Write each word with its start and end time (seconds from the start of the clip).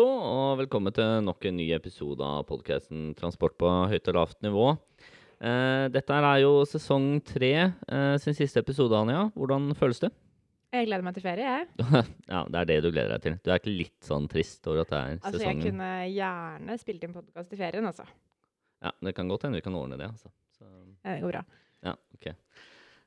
hallo, 0.00 0.20
og 0.24 0.60
velkommen 0.62 0.94
til 0.96 1.18
nok 1.26 1.44
en 1.44 1.58
ny 1.60 1.66
episode 1.76 2.24
av 2.24 2.46
podkasten 2.48 3.10
Transport 3.18 3.52
på 3.60 3.68
høyt 3.90 4.06
og 4.08 4.16
lavt 4.16 4.38
nivå. 4.40 4.70
Eh, 5.44 5.88
dette 5.92 6.16
er 6.16 6.38
jo 6.40 6.62
sesong 6.68 7.18
tre 7.26 7.50
eh, 7.68 8.14
sin 8.22 8.36
siste 8.36 8.62
episode, 8.62 8.96
Anja. 8.96 9.26
Hvordan 9.36 9.74
føles 9.76 10.00
det? 10.00 10.08
Jeg 10.72 10.88
gleder 10.88 11.04
meg 11.04 11.18
til 11.18 11.26
ferie, 11.26 11.52
jeg. 11.52 11.68
ja, 12.32 12.40
Det 12.48 12.62
er 12.62 12.70
det 12.70 12.78
du 12.80 12.88
gleder 12.94 13.12
deg 13.12 13.26
til. 13.26 13.36
Du 13.44 13.52
er 13.52 13.60
ikke 13.60 13.74
litt 13.74 14.08
sånn 14.08 14.30
trist 14.30 14.64
over 14.70 14.86
at 14.86 14.94
det 14.94 15.02
er 15.02 15.12
Altså, 15.18 15.34
sesongen? 15.36 15.60
jeg 15.60 15.68
kunne 15.68 15.92
gjerne 16.14 16.80
spilt 16.80 17.04
inn 17.04 17.16
podkast 17.20 17.52
i 17.52 17.60
ferien, 17.60 17.92
altså. 17.92 18.08
Ja, 18.80 18.96
Det 19.04 19.16
kan 19.20 19.28
godt 19.28 19.44
hende 19.44 19.60
vi 19.60 19.68
kan 19.68 19.76
ordne 19.76 20.00
det, 20.00 20.08
altså. 20.08 20.32
Så, 20.56 20.64
Ja, 21.04 21.12
Det 21.12 21.20
går 21.26 21.36
bra. 21.36 21.44
ja, 21.90 21.96
ok. 22.16 22.32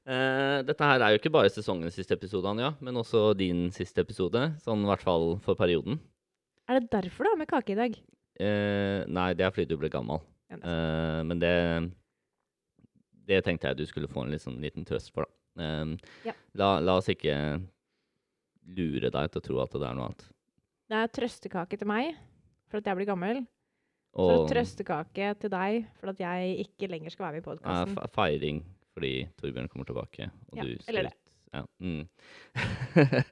Uh, 0.03 0.59
dette 0.67 0.83
her 0.83 0.99
er 0.99 1.13
jo 1.15 1.23
ikke 1.23 1.31
bare 1.33 1.49
sesongens 1.49 1.95
siste 1.97 2.13
episode, 2.13 2.45
Anja, 2.53 2.75
men 2.83 3.01
også 3.01 3.31
din 3.33 3.71
siste 3.71 4.03
episode. 4.05 4.51
Sånn 4.61 4.83
i 4.83 4.91
hvert 4.93 5.01
fall 5.01 5.39
for 5.41 5.57
perioden. 5.57 5.97
Er 6.73 6.79
det 6.81 6.89
derfor 6.93 7.27
du 7.27 7.29
har 7.33 7.37
med 7.37 7.49
kake 7.51 7.73
i 7.75 7.77
dag? 7.77 7.97
Eh, 8.41 9.03
nei, 9.13 9.27
det 9.37 9.45
er 9.45 9.51
fordi 9.53 9.67
du 9.69 9.75
ble 9.77 9.89
gammel. 9.93 10.23
Ja, 10.49 10.57
det. 10.57 10.65
Eh, 10.73 11.21
men 11.29 11.39
det 11.43 11.53
Det 13.23 13.43
tenkte 13.45 13.69
jeg 13.69 13.77
du 13.79 13.85
skulle 13.87 14.09
få 14.11 14.25
en 14.25 14.33
liksom, 14.33 14.57
liten 14.59 14.83
trøst 14.85 15.13
for, 15.13 15.23
da. 15.55 15.63
Eh, 15.63 15.93
Ja. 16.25 16.33
la, 16.59 16.79
la 16.83 16.97
oss 16.99 17.07
ikke 17.13 17.35
lure 18.67 19.09
deg 19.11 19.31
til 19.31 19.41
å 19.41 19.43
tro 19.45 19.61
at 19.63 19.71
det 19.71 19.85
er 19.87 19.93
noe 19.95 20.09
annet. 20.09 20.25
Det 20.89 20.97
er 20.99 21.07
trøstekake 21.15 21.77
til 21.79 21.87
meg 21.87 22.15
for 22.69 22.77
at 22.81 22.85
jeg 22.89 22.95
blir 22.99 23.07
gammel. 23.07 23.43
Så 24.13 24.43
trøstekake 24.49 25.31
til 25.41 25.49
deg 25.49 25.85
for 25.99 26.09
at 26.11 26.19
jeg 26.21 26.67
ikke 26.67 26.89
lenger 26.91 27.09
skal 27.15 27.25
være 27.27 27.33
med 27.39 27.43
i 27.43 27.47
podkasten. 27.47 27.95
fe- 27.97 28.09
feiring 28.13 28.59
fordi 28.93 29.13
Torbjørn 29.41 29.69
kommer 29.71 29.85
tilbake, 29.89 30.27
og 30.51 30.57
Ja, 30.57 30.63
du 30.63 30.75
slutter. 30.83 31.13
Ja. 31.53 31.63
Mm. 31.81 32.07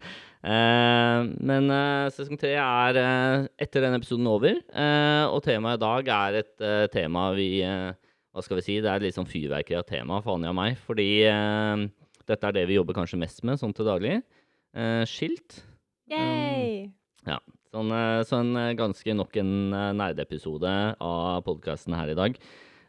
Eh, 0.42 1.20
men 1.46 1.70
eh, 1.70 2.10
sesong 2.16 2.40
tre 2.42 2.56
er 2.58 2.98
eh, 2.98 3.48
etter 3.62 3.86
denne 3.86 4.00
episoden 4.02 4.30
over, 4.32 4.58
eh, 4.58 5.26
og 5.30 5.44
temaet 5.46 5.78
i 5.78 5.84
dag 5.86 6.12
er 6.18 6.40
et 6.42 6.68
tema 6.94 7.30
vi 7.38 7.62
Hva 7.62 8.42
skal 8.42 8.58
vi 8.58 8.66
si? 8.66 8.80
Det 8.82 8.90
er 8.90 9.04
litt 9.04 9.18
sånn 9.18 9.30
fyrverkeri 9.30 9.78
av 9.78 9.88
tema 9.90 10.22
for 10.24 10.38
Anja 10.38 10.54
og 10.54 10.58
meg, 10.58 10.78
fordi 10.88 11.10
dette 12.30 12.48
er 12.48 12.56
det 12.56 12.68
vi 12.70 12.78
jobber 12.78 12.96
kanskje 12.96 13.20
mest 13.20 13.44
med 13.48 13.60
sånn 13.60 13.76
til 13.76 13.90
daglig. 13.90 14.22
Eh, 14.72 15.04
skilt. 15.10 15.62
Yay! 16.12 16.90
Sånn, 17.72 17.92
eh, 17.96 18.22
så 18.28 18.42
en 18.42 18.56
eh, 18.60 18.74
ganske 18.76 19.16
nok 19.16 19.38
en 19.40 19.54
nerdeepisode 19.96 20.72
av 21.00 21.44
podkasten 21.46 21.96
her 21.96 22.12
i 22.12 22.18
dag. 22.18 22.36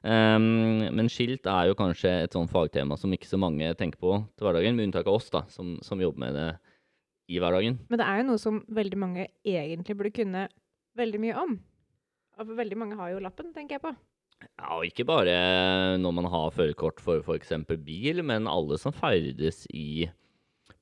Um, 0.03 0.83
men 0.91 1.06
skilt 1.06 1.47
er 1.47 1.69
jo 1.69 1.77
kanskje 1.78 2.11
et 2.25 2.33
sånn 2.34 2.48
fagtema 2.50 2.97
som 2.98 3.12
ikke 3.14 3.28
så 3.28 3.39
mange 3.39 3.69
tenker 3.78 4.00
på 4.03 4.17
til 4.34 4.48
hverdagen, 4.48 4.75
med 4.75 4.89
unntak 4.89 5.06
av 5.06 5.20
oss, 5.20 5.28
da, 5.30 5.45
som, 5.47 5.77
som 5.86 6.03
jobber 6.03 6.25
med 6.25 6.34
det 6.34 6.48
i 7.31 7.41
hverdagen. 7.42 7.78
Men 7.91 8.01
det 8.01 8.06
er 8.06 8.20
jo 8.20 8.28
noe 8.31 8.41
som 8.41 8.62
veldig 8.73 8.98
mange 8.98 9.27
egentlig 9.47 9.98
burde 9.98 10.15
kunne 10.17 10.47
veldig 10.98 11.20
mye 11.23 11.37
om. 11.42 11.59
Og 12.41 12.56
veldig 12.56 12.79
mange 12.81 12.98
har 12.98 13.12
jo 13.12 13.23
lappen, 13.23 13.53
tenker 13.55 13.79
jeg 13.79 13.84
på. 13.84 13.92
Ja, 14.42 14.73
og 14.79 14.87
ikke 14.89 15.06
bare 15.06 15.37
når 16.03 16.17
man 16.17 16.27
har 16.33 16.55
førerkort 16.55 16.98
for 17.03 17.23
f.eks. 17.23 17.55
bil, 17.84 18.25
men 18.27 18.51
alle 18.51 18.79
som 18.81 18.95
ferdes 18.95 19.64
i 19.70 20.09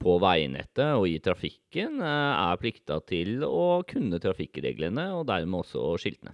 på 0.00 0.16
veinettet 0.22 0.96
og 0.96 1.04
i 1.10 1.18
trafikken, 1.20 2.00
eh, 2.00 2.32
er 2.40 2.60
plikta 2.60 3.02
til 3.04 3.44
å 3.44 3.82
kunne 3.84 4.20
trafikkreglene, 4.22 5.10
og 5.18 5.26
dermed 5.28 5.60
også 5.60 5.92
skiltene. 6.00 6.32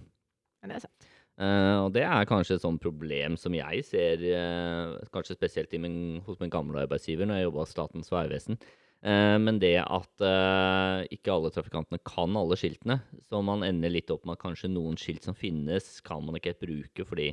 Men 0.61 0.71
det 0.71 0.79
er 0.79 0.85
sant. 0.87 1.07
Uh, 1.37 1.85
og 1.85 1.91
det 1.93 2.01
er 2.01 2.25
kanskje 2.25 2.55
et 2.57 2.63
sånt 2.63 2.81
problem 2.81 3.35
som 3.37 3.53
jeg 3.53 3.83
ser, 3.85 4.23
uh, 4.33 4.95
kanskje 5.13 5.35
spesielt 5.37 5.75
i 5.77 5.79
min, 5.83 5.97
hos 6.25 6.39
min 6.41 6.49
gamle 6.49 6.81
arbeidsgiver 6.81 7.29
når 7.29 7.37
jeg 7.37 7.45
jobba 7.45 7.61
hos 7.61 7.73
Statens 7.75 8.09
vegvesen. 8.09 8.57
Eh, 9.05 9.35
men 9.37 9.59
det 9.61 9.75
at 9.83 10.23
eh, 10.25 11.03
ikke 11.13 11.35
alle 11.35 11.51
trafikantene 11.53 12.01
kan 12.07 12.37
alle 12.39 12.57
skiltene, 12.57 12.99
så 13.29 13.43
man 13.45 13.65
ender 13.67 13.93
litt 13.93 14.11
opp 14.13 14.25
med 14.25 14.37
at 14.37 14.43
kanskje 14.45 14.71
noen 14.73 14.97
skilt 14.99 15.27
som 15.27 15.37
finnes, 15.37 15.99
kan 16.05 16.23
man 16.25 16.39
ikke 16.39 16.57
bruke 16.63 17.05
fordi 17.05 17.31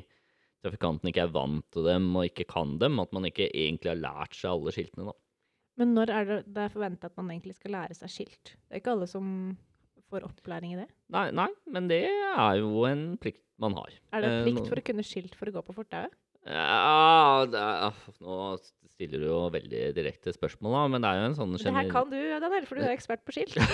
trafikantene 0.65 1.13
ikke 1.13 1.27
er 1.27 1.35
vant 1.35 1.67
til 1.73 1.89
dem 1.89 2.11
og 2.17 2.29
ikke 2.29 2.49
kan 2.51 2.77
dem. 2.81 3.01
At 3.03 3.13
man 3.17 3.29
ikke 3.29 3.49
egentlig 3.51 3.95
har 3.95 4.03
lært 4.03 4.37
seg 4.37 4.53
alle 4.53 4.75
skiltene. 4.77 5.13
da. 5.13 5.17
Men 5.81 5.95
når 5.97 6.13
er 6.15 6.29
det, 6.29 6.41
det 6.55 6.67
er 6.67 6.75
forventa 6.75 7.11
at 7.11 7.17
man 7.19 7.33
egentlig 7.33 7.57
skal 7.57 7.75
lære 7.75 7.97
seg 7.99 8.13
skilt? 8.13 8.55
Det 8.55 8.77
er 8.77 8.83
ikke 8.83 8.95
alle 8.95 9.09
som 9.11 9.27
får 10.13 10.27
opplæring 10.29 10.77
i 10.77 10.83
det. 10.83 10.89
Nei, 11.13 11.29
nei, 11.35 11.49
men 11.75 11.89
det 11.91 12.05
er 12.07 12.61
jo 12.61 12.85
en 12.89 13.15
plikt 13.21 13.43
man 13.61 13.75
har. 13.79 13.97
Er 14.15 14.23
det 14.23 14.31
en 14.31 14.47
plikt 14.47 14.69
for 14.71 14.81
å 14.81 14.85
kunne 14.87 15.07
skilt 15.07 15.35
for 15.39 15.51
å 15.51 15.57
gå 15.57 15.65
på 15.67 15.77
fortauet? 15.77 16.15
Ja, 16.45 17.45
er, 17.49 17.95
nå 18.21 18.39
stiller 18.95 19.23
du 19.23 19.27
jo 19.31 19.39
veldig 19.55 19.85
direkte 19.97 20.33
spørsmål, 20.37 20.75
da, 20.77 20.83
men 20.93 21.03
det 21.05 21.09
er 21.11 21.21
jo 21.23 21.29
en 21.31 21.37
sånn 21.39 21.55
generell 21.57 21.73
Det 21.73 21.79
her 21.81 21.95
kan 21.95 22.11
du, 22.13 22.19
Daniel, 22.45 22.67
for 22.69 22.77
du 22.79 22.85
er 22.85 22.93
ekspert 22.95 23.25
på 23.25 23.33
skilt. 23.39 23.57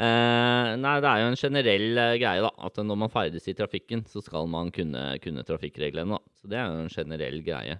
Eh, 0.00 0.68
nei, 0.80 0.92
det 1.02 1.08
er 1.10 1.18
jo 1.20 1.28
en 1.28 1.36
generell 1.36 1.98
eh, 2.00 2.14
greie, 2.22 2.40
da. 2.40 2.48
At 2.64 2.78
når 2.80 2.96
man 3.02 3.10
ferdes 3.12 3.44
i 3.50 3.54
trafikken, 3.58 4.00
så 4.08 4.22
skal 4.24 4.46
man 4.48 4.70
kunne, 4.72 5.02
kunne 5.20 5.42
trafikkreglene. 5.44 6.16
da. 6.16 6.36
Så 6.40 6.48
det 6.48 6.56
er 6.56 6.70
jo 6.70 6.84
en 6.86 6.92
generell 6.94 7.40
greie 7.44 7.74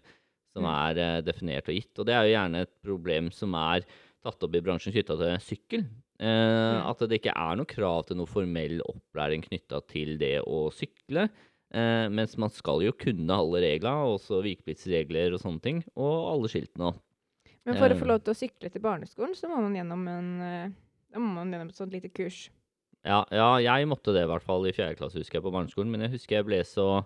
som 0.53 0.67
Mm. 0.67 0.69
er 0.75 0.99
eh, 1.01 1.21
definert 1.25 1.71
og 1.71 1.79
gitt. 1.79 1.95
Og 2.03 2.05
det 2.11 2.13
er 2.19 2.27
jo 2.27 2.35
gjerne 2.35 2.61
et 2.67 2.73
problem 2.85 3.31
som 3.33 3.55
er 3.57 3.87
tatt 4.21 4.45
opp 4.45 4.55
i 4.59 4.61
bransjen 4.61 4.93
knytta 4.93 5.17
til 5.17 5.39
sykkel. 5.47 5.87
Eh, 6.21 6.27
Mm. 6.27 6.91
At 6.91 6.99
det 7.09 7.23
ikke 7.23 7.33
er 7.33 7.57
noe 7.57 7.65
krav 7.71 8.05
til 8.11 8.19
noe 8.21 8.29
formell 8.29 8.83
opplæring 8.85 9.47
knytta 9.47 9.81
til 9.89 10.19
det 10.21 10.43
å 10.45 10.67
sykle. 10.77 11.31
Eh, 11.71 12.09
mens 12.11 12.37
man 12.41 12.51
skal 12.51 12.83
jo 12.83 12.93
kunne 12.99 13.31
alle 13.31 13.61
regler, 13.63 14.07
også 14.17 14.41
vikepliktsregler 14.43 15.37
og 15.37 15.43
sånne 15.43 15.63
ting. 15.63 15.83
Og 15.95 16.31
alle 16.33 16.51
skiltene. 16.51 16.95
Men 17.67 17.77
for 17.77 17.89
å 17.93 17.95
Eh. 17.95 18.01
få 18.01 18.07
lov 18.09 18.23
til 18.25 18.33
å 18.35 18.39
sykle 18.41 18.71
til 18.73 18.81
barneskolen, 18.83 19.35
så 19.37 19.49
må 19.49 19.61
man 19.61 19.75
gjennom 19.77 20.09
en 20.09 20.31
eh, 20.43 20.71
må 21.19 21.35
man 21.35 21.53
gjennom 21.53 21.69
et 21.69 21.77
sånt 21.77 21.93
lite 21.93 22.11
kurs. 22.13 22.49
Ja, 23.05 23.25
ja, 23.33 23.57
jeg 23.59 23.89
måtte 23.89 24.13
det 24.13 24.25
i 24.25 24.29
hvert 24.29 24.43
fall 24.45 24.67
i 24.67 24.73
fjerde 24.73 24.97
klasse, 24.99 25.17
husker 25.19 25.39
jeg, 25.39 25.43
på 25.47 25.53
barneskolen. 25.55 25.91
Men 25.91 26.03
jeg 26.03 26.11
husker 26.19 26.37
jeg 26.41 26.47
ble 26.47 26.61
så 26.65 27.05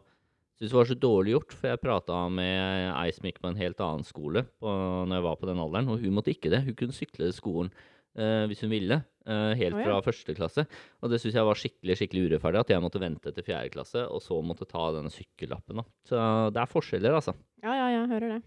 Syns 0.55 0.71
det 0.71 0.77
var 0.79 0.87
så 0.87 0.95
dårlig 0.95 1.33
gjort, 1.35 1.53
for 1.53 1.67
jeg 1.67 1.81
prata 1.83 2.31
med 2.31 2.95
ei 2.95 3.11
som 3.11 3.25
gikk 3.27 3.41
på 3.43 3.49
en 3.51 3.57
helt 3.59 3.81
annen 3.83 4.05
skole 4.07 4.45
på, 4.63 4.71
når 5.03 5.17
jeg 5.17 5.25
var 5.25 5.37
på 5.41 5.49
den 5.49 5.59
alderen, 5.59 5.89
og 5.91 5.99
hun 5.99 6.15
måtte 6.15 6.31
ikke 6.31 6.49
det. 6.53 6.61
Hun 6.63 6.77
kunne 6.79 6.95
sykle 6.95 7.27
til 7.27 7.33
skolen 7.35 7.73
eh, 8.19 8.45
hvis 8.51 8.65
hun 8.65 8.73
ville, 8.73 9.01
eh, 9.27 9.53
helt 9.61 9.79
Å, 9.79 9.83
ja. 9.83 9.87
fra 9.89 10.01
første 10.07 10.37
klasse. 10.37 10.67
Og 11.03 11.13
det 11.13 11.21
syns 11.23 11.39
jeg 11.39 11.49
var 11.49 11.61
skikkelig 11.61 11.99
skikkelig 12.01 12.25
urettferdig, 12.29 12.65
at 12.65 12.75
jeg 12.75 12.85
måtte 12.85 13.03
vente 13.03 13.35
til 13.35 13.47
fjerde 13.47 13.75
klasse, 13.75 14.07
og 14.09 14.23
så 14.25 14.41
måtte 14.45 14.69
ta 14.71 14.91
denne 14.97 15.13
sykkellappen. 15.13 15.83
da. 15.83 15.87
Så 16.09 16.23
det 16.55 16.63
er 16.65 16.73
forskjeller, 16.73 17.19
altså. 17.21 17.37
Ja, 17.65 17.75
ja, 17.75 17.91
ja, 17.99 18.07
hører 18.11 18.37
det. 18.37 18.41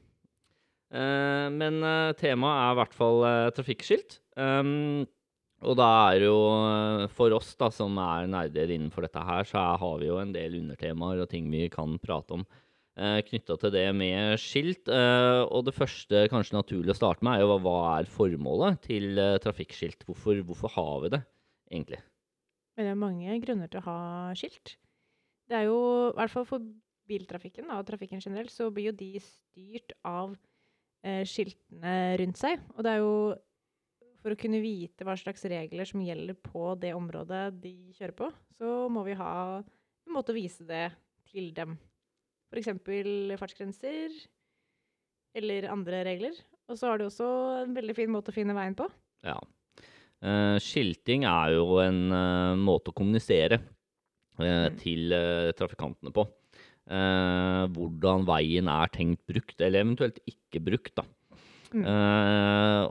Eh, 0.95 1.49
men 1.51 1.83
eh, 1.83 2.15
temaet 2.19 2.63
er 2.63 2.73
i 2.73 2.79
hvert 2.81 2.97
fall 2.97 3.23
eh, 3.27 3.51
trafikkskilt. 3.57 4.21
Um, 4.37 5.07
og 5.65 5.73
da 5.79 5.87
er 6.11 6.27
jo 6.27 6.37
eh, 6.53 7.07
for 7.17 7.33
oss 7.33 7.55
da, 7.57 7.71
som 7.73 7.97
er 8.01 8.29
nerder 8.29 8.69
innenfor 8.73 9.07
dette 9.07 9.23
her, 9.25 9.47
så 9.47 9.57
er, 9.57 9.81
har 9.81 9.99
vi 10.01 10.09
jo 10.11 10.19
en 10.21 10.33
del 10.35 10.59
undertemaer 10.59 11.23
og 11.23 11.31
ting 11.31 11.49
vi 11.49 11.65
kan 11.73 11.97
prate 12.01 12.37
om 12.37 12.45
knytta 12.97 13.57
til 13.61 13.73
det 13.73 13.85
med 13.95 14.39
skilt. 14.41 14.89
Eh, 14.89 15.43
og 15.45 15.67
det 15.67 15.75
første 15.77 16.25
kanskje 16.31 16.57
naturlig 16.57 16.93
å 16.93 16.97
starte 16.97 17.25
med, 17.25 17.37
er 17.37 17.45
jo 17.45 17.59
hva, 17.61 17.77
er 17.99 18.09
formålet 18.09 18.81
til 18.87 19.17
eh, 19.21 19.37
trafikkskilt? 19.43 20.05
Hvorfor, 20.07 20.41
hvorfor 20.47 20.73
har 20.73 21.05
vi 21.05 21.13
det 21.13 21.21
egentlig? 21.69 22.01
Det 22.77 22.85
er 22.85 22.99
mange 22.99 23.39
grunner 23.41 23.71
til 23.71 23.81
å 23.81 23.87
ha 23.87 24.01
skilt. 24.37 24.75
Det 25.47 25.57
er 25.57 25.67
jo, 25.69 25.79
i 26.11 26.17
hvert 26.19 26.33
fall 26.33 26.45
for 26.49 26.65
biltrafikken 27.07 27.71
og 27.73 27.85
trafikken 27.87 28.21
generelt, 28.23 28.51
så 28.51 28.69
blir 28.73 28.91
jo 28.91 28.97
de 28.99 29.11
styrt 29.23 29.93
av 30.05 30.35
eh, 31.05 31.23
skiltene 31.27 32.17
rundt 32.21 32.39
seg. 32.41 32.61
Og 32.75 32.85
det 32.85 32.93
er 32.95 33.03
jo 33.05 33.13
for 34.21 34.33
å 34.33 34.39
kunne 34.39 34.59
vite 34.59 35.05
hva 35.07 35.15
slags 35.17 35.45
regler 35.47 35.87
som 35.87 36.03
gjelder 36.03 36.35
på 36.43 36.73
det 36.81 36.91
området 36.97 37.43
de 37.61 37.75
kjører 37.95 38.15
på, 38.17 38.31
så 38.57 38.71
må 38.91 39.05
vi 39.07 39.15
ha 39.15 39.33
en 39.61 40.15
måte 40.15 40.33
å 40.33 40.37
vise 40.37 40.65
det 40.67 40.89
til 41.31 41.53
dem. 41.55 41.77
F.eks. 42.47 42.69
fartsgrenser 43.39 44.13
eller 45.37 45.67
andre 45.71 46.03
regler. 46.07 46.37
Og 46.67 46.79
så 46.79 46.89
har 46.91 46.99
du 46.99 47.07
også 47.07 47.27
en 47.63 47.75
veldig 47.75 47.95
fin 47.95 48.11
måte 48.11 48.33
å 48.33 48.35
finne 48.35 48.55
veien 48.57 48.75
på. 48.77 48.87
Ja. 49.25 49.37
Uh, 50.17 50.57
skilting 50.63 51.27
er 51.29 51.53
jo 51.53 51.77
en 51.83 52.07
uh, 52.09 52.57
måte 52.57 52.91
å 52.91 52.97
kommunisere 52.97 53.61
uh, 53.61 53.73
Mm. 54.37 54.75
til 54.77 55.13
trafikantene 55.57 56.11
på. 56.13 56.27
Hvordan 56.87 58.21
veien 58.27 58.67
er 58.69 58.91
tenkt 58.93 59.23
brukt, 59.27 59.55
eller 59.57 59.81
eventuelt 59.81 60.19
ikke 60.29 60.61
brukt, 60.61 60.93
da. 60.95 61.03
Mm. 61.73 61.87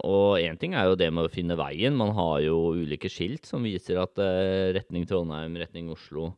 Og 0.03 0.43
én 0.43 0.59
ting 0.59 0.75
er 0.75 0.91
jo 0.91 0.99
det 0.99 1.07
med 1.15 1.29
å 1.29 1.33
finne 1.33 1.55
veien. 1.57 1.95
Man 1.97 2.11
har 2.19 2.43
jo 2.43 2.75
ulike 2.75 3.07
skilt 3.09 3.47
som 3.47 3.63
viser 3.65 4.03
at 4.03 4.19
retning 4.75 5.07
Trondheim, 5.07 5.55
retning 5.63 5.89
Oslo, 5.95 6.33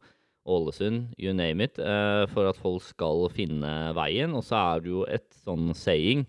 Ålesund, 0.49 1.13
you 1.21 1.35
name 1.37 1.61
it, 1.65 1.79
eh, 1.79 2.25
for 2.33 2.49
at 2.49 2.57
folk 2.57 2.83
skal 2.87 3.29
finne 3.35 3.93
veien. 3.97 4.35
Og 4.37 4.45
så 4.47 4.57
er 4.59 4.83
det 4.85 4.93
jo 4.93 5.05
et 5.05 5.29
sånn 5.45 5.75
saying 5.77 6.25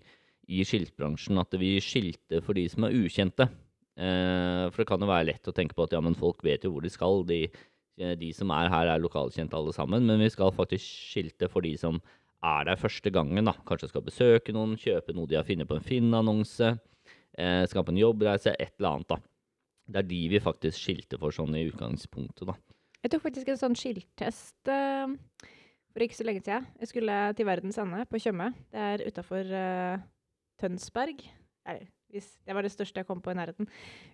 i 0.50 0.62
skiltbransjen 0.66 1.40
at 1.40 1.56
vi 1.60 1.76
skilter 1.82 2.44
for 2.44 2.58
de 2.58 2.66
som 2.68 2.84
er 2.86 2.96
ukjente. 2.98 3.48
Eh, 3.96 4.64
for 4.68 4.82
det 4.82 4.88
kan 4.90 5.00
jo 5.00 5.08
være 5.10 5.30
lett 5.30 5.48
å 5.48 5.56
tenke 5.56 5.76
på 5.76 5.86
at 5.86 5.96
ja, 5.96 6.02
men 6.04 6.18
folk 6.18 6.44
vet 6.44 6.66
jo 6.66 6.74
hvor 6.74 6.84
de 6.84 6.92
skal. 6.92 7.24
De, 7.28 7.42
eh, 8.00 8.14
de 8.20 8.30
som 8.36 8.52
er 8.56 8.68
her, 8.72 8.92
er 8.92 9.02
lokalkjente 9.02 9.56
alle 9.56 9.72
sammen. 9.76 10.04
Men 10.04 10.20
vi 10.20 10.28
skal 10.32 10.52
faktisk 10.52 10.84
skilte 10.84 11.48
for 11.48 11.64
de 11.64 11.72
som 11.80 12.02
er 12.44 12.68
der 12.68 12.80
første 12.80 13.12
gangen. 13.12 13.48
da. 13.48 13.56
Kanskje 13.68 13.88
skal 13.88 14.04
besøke 14.04 14.52
noen, 14.56 14.76
kjøpe 14.80 15.16
noe 15.16 15.28
de 15.28 15.40
har 15.40 15.48
funnet 15.48 15.68
på 15.68 15.80
en 15.80 15.86
Finn-annonse. 15.86 16.76
skape 17.70 17.88
en 17.88 18.00
jobbreise, 18.00 18.52
et 18.58 18.74
eller 18.78 18.96
annet. 18.96 19.08
da. 19.08 19.16
Det 19.90 20.04
er 20.04 20.08
de 20.08 20.28
vi 20.28 20.40
faktisk 20.40 20.76
skilter 20.76 21.18
for 21.18 21.32
sånn 21.34 21.56
i 21.56 21.64
utgangspunktet, 21.70 22.46
da. 22.46 22.54
Jeg 23.00 23.14
tok 23.14 23.24
faktisk 23.24 23.48
en 23.48 23.60
sånn 23.60 23.76
skilttest 23.78 24.70
uh, 24.70 25.08
for 25.90 26.04
ikke 26.04 26.18
så 26.18 26.26
lenge 26.26 26.44
siden. 26.44 26.66
Jeg 26.82 26.90
skulle 26.92 27.16
til 27.36 27.48
Verdens 27.48 27.80
ende 27.80 28.04
på 28.08 28.20
Tjøme. 28.22 28.50
Det 28.70 28.84
er 28.90 29.06
utafor 29.08 29.54
Tønsberg. 30.60 31.24
Eller, 31.66 31.88
hvis 32.12 32.28
det 32.46 32.54
var 32.56 32.66
det 32.66 32.72
største 32.74 33.02
jeg 33.02 33.08
kom 33.08 33.22
på 33.24 33.32
i 33.32 33.38
nærheten. 33.38 33.68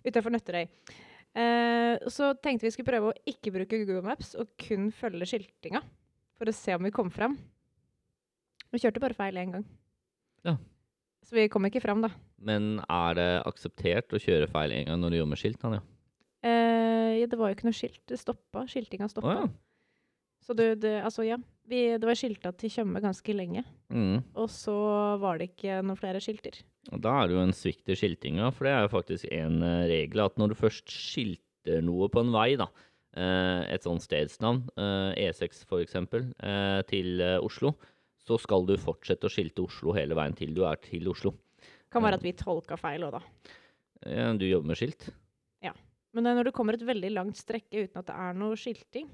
Utafor 0.07 0.33
Nøtterøy. 0.33 0.65
Uh, 1.37 1.99
så 2.09 2.31
tenkte 2.41 2.65
vi 2.65 2.73
skulle 2.73 2.89
prøve 2.89 3.11
å 3.11 3.19
ikke 3.29 3.53
bruke 3.53 3.81
Google 3.83 4.05
Maps 4.05 4.33
og 4.39 4.49
kun 4.61 4.89
følge 4.95 5.27
skiltinga. 5.29 5.83
For 6.37 6.49
å 6.49 6.55
se 6.55 6.77
om 6.77 6.87
vi 6.87 6.93
kom 6.93 7.11
fram. 7.13 7.37
Vi 8.73 8.81
kjørte 8.81 9.01
bare 9.03 9.17
feil 9.17 9.37
én 9.39 9.53
gang. 9.53 9.67
Ja. 10.45 10.55
Så 11.27 11.35
vi 11.35 11.47
kom 11.51 11.65
ikke 11.67 11.81
fram, 11.83 12.01
da. 12.05 12.11
Men 12.37 12.77
er 12.83 13.17
det 13.17 13.29
akseptert 13.49 14.13
å 14.15 14.21
kjøre 14.21 14.49
feil 14.51 14.73
en 14.75 14.89
gang 14.89 15.01
når 15.01 15.13
du 15.13 15.17
jobber 15.19 15.33
med 15.33 15.41
skilt? 15.41 15.63
Eh, 15.67 15.77
ja, 15.77 15.81
det 17.29 17.39
var 17.39 17.51
jo 17.51 17.57
ikke 17.57 17.67
noe 17.69 17.77
skilt. 17.77 18.01
Det 18.09 18.19
stoppa. 18.19 18.65
Skiltinga 18.69 19.09
stoppa. 19.11 19.33
Oh, 19.33 19.45
ja. 19.45 19.67
Så 20.47 20.55
det, 20.55 20.67
det, 20.83 21.01
altså, 21.03 21.25
ja. 21.27 21.37
Vi, 21.67 21.81
det 21.99 22.07
var 22.07 22.15
skilta 22.15 22.53
til 22.55 22.71
Tjøme 22.71 23.01
ganske 23.03 23.33
lenge. 23.35 23.65
Mm. 23.91 24.21
Og 24.39 24.47
så 24.51 24.75
var 25.19 25.39
det 25.39 25.49
ikke 25.49 25.81
noen 25.83 25.99
flere 25.99 26.21
skilter. 26.23 26.61
Og 26.93 27.01
da 27.03 27.17
er 27.19 27.27
det 27.27 27.35
jo 27.35 27.43
en 27.43 27.55
svikt 27.55 27.91
i 27.91 27.97
skiltinga, 27.99 28.47
for 28.55 28.67
det 28.67 28.71
er 28.71 28.85
jo 28.85 28.93
faktisk 28.93 29.27
en 29.35 29.59
eh, 29.67 29.87
regel 29.91 30.23
at 30.23 30.39
når 30.39 30.53
du 30.53 30.59
først 30.61 30.87
skilter 30.93 31.83
noe 31.83 32.07
på 32.13 32.23
en 32.23 32.31
vei, 32.31 32.53
da, 32.59 32.69
eh, 33.19 33.65
et 33.75 33.83
sånt 33.83 34.05
stedsnavn, 34.05 34.63
eh, 34.79 35.27
E6 35.27 35.65
for 35.67 35.83
eksempel, 35.83 36.29
til 36.87 37.19
Oslo, 37.43 37.73
så 38.23 38.39
skal 38.39 38.63
du 38.69 38.77
fortsette 38.79 39.27
å 39.27 39.31
skilte 39.31 39.67
Oslo 39.67 39.91
hele 39.95 40.15
veien 40.15 40.35
til 40.39 40.55
du 40.55 40.63
er 40.67 40.79
til 40.83 41.11
Oslo. 41.11 41.35
Kan 41.91 42.03
være 42.03 42.21
at 42.21 42.23
vi 42.23 42.35
tolka 42.39 42.79
feil 42.79 43.03
òg, 43.07 43.19
da. 43.19 43.51
Ja, 44.07 44.31
Du 44.39 44.47
jobber 44.47 44.71
med 44.71 44.79
skilt? 44.79 45.09
Men 46.17 46.27
eh, 46.27 46.37
når 46.39 46.49
det 46.49 46.55
kommer 46.57 46.77
et 46.77 46.87
veldig 46.87 47.13
langt 47.13 47.39
strekke 47.39 47.85
uten 47.85 48.01
at 48.01 48.09
det 48.09 48.17
er 48.27 48.37
noe 48.41 48.57
skilting, 48.59 49.11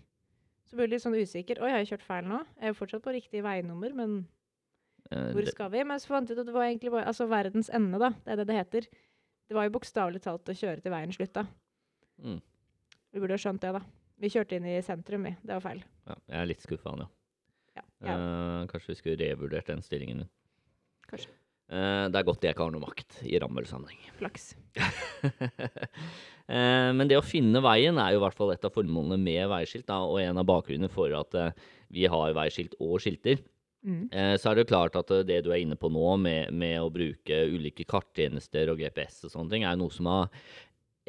så 0.69 0.79
blir 0.79 0.87
du 0.87 0.95
litt 0.95 1.03
sånn 1.03 1.19
usikker. 1.19 1.59
Oi, 1.61 1.69
har 1.69 1.83
jeg 1.83 1.93
kjørt 1.93 2.07
feil 2.07 2.29
nå? 2.29 2.39
Jeg 2.55 2.69
er 2.69 2.73
jo 2.73 2.79
fortsatt 2.79 3.03
på 3.05 3.13
riktig 3.13 3.43
veinummer, 3.45 3.93
men 3.97 4.23
Eh, 5.11 5.31
hvor 5.35 5.47
skal 5.49 5.71
vi? 5.73 5.83
Men 5.87 6.01
så 6.01 6.13
fant 6.13 6.29
jeg 6.29 6.37
ut 6.37 6.43
at 6.43 6.49
det 6.49 6.55
var 6.55 6.67
egentlig 6.67 6.93
bare 6.93 7.09
Altså 7.09 7.27
verdens 7.31 7.69
ende, 7.73 7.99
da. 8.01 8.13
Det 8.23 8.33
er 8.33 8.41
det 8.41 8.47
det 8.49 8.59
heter. 8.59 8.87
Det 9.49 9.57
var 9.57 9.67
jo 9.67 9.75
bokstavelig 9.75 10.23
talt 10.23 10.49
å 10.49 10.55
kjøre 10.55 10.83
til 10.83 10.93
veien 10.93 11.13
slutta. 11.13 11.45
Mm. 12.23 12.39
Vi 13.13 13.21
burde 13.21 13.35
ha 13.35 13.41
skjønt 13.41 13.61
det, 13.61 13.73
da. 13.75 13.83
Vi 14.23 14.31
kjørte 14.31 14.57
inn 14.57 14.69
i 14.69 14.79
sentrum, 14.85 15.27
vi. 15.27 15.35
Det 15.43 15.57
var 15.57 15.65
feil. 15.65 15.83
Ja, 16.07 16.15
jeg 16.31 16.39
er 16.39 16.49
litt 16.49 16.63
skuffa, 16.63 16.93
Anja. 16.93 17.09
Ja. 17.75 17.83
ja. 18.07 18.15
Uh, 18.15 18.59
kanskje 18.71 18.93
vi 18.93 18.99
skulle 19.01 19.19
revurdert 19.19 19.69
den 19.69 19.83
stillingen 19.85 20.23
din. 20.23 20.31
Kanskje. 21.09 21.33
Eh, 21.73 22.05
det 22.13 22.19
er 22.19 22.27
godt 22.27 22.45
jeg 22.45 22.53
ikke 22.53 22.67
har 22.67 22.73
noe 22.73 22.83
makt 22.83 23.23
i 23.25 23.39
rammelsammenheng. 23.41 24.11
Flaks. 24.19 24.53
Eh, 26.43 26.89
Men 26.91 27.07
det 27.07 27.15
å 27.15 27.23
finne 27.23 27.61
veien 27.63 27.95
er 28.03 28.11
jo 28.11 28.17
i 28.19 28.21
hvert 28.25 28.35
fall 28.35 28.49
et 28.51 28.65
av 28.67 28.73
formålene 28.75 29.15
med 29.15 29.45
veiskilt, 29.47 29.85
da, 29.87 30.01
og 30.03 30.17
en 30.19 30.41
av 30.41 30.43
bakgrunnene 30.49 30.89
for 30.91 31.13
at 31.15 31.37
eh, 31.39 31.61
vi 31.95 32.03
har 32.11 32.35
veiskilt 32.35 32.75
og 32.83 32.97
skilter. 32.99 33.39
Mm. 33.87 34.09
Så 34.11 34.49
er 34.49 34.57
det 34.57 34.65
jo 34.65 34.69
klart 34.73 34.97
at 34.99 35.13
det 35.23 35.37
du 35.45 35.49
er 35.53 35.61
inne 35.61 35.77
på 35.79 35.87
nå, 35.91 36.03
med, 36.19 36.51
med 36.51 36.83
å 36.83 36.91
bruke 36.91 37.39
ulike 37.47 37.87
karttjenester 37.87 38.73
og 38.73 38.83
GPS 38.83 39.23
og 39.23 39.31
sånne 39.37 39.55
ting, 39.55 39.63
er 39.63 39.79
noe 39.79 39.95
som 39.95 40.11
har 40.11 40.43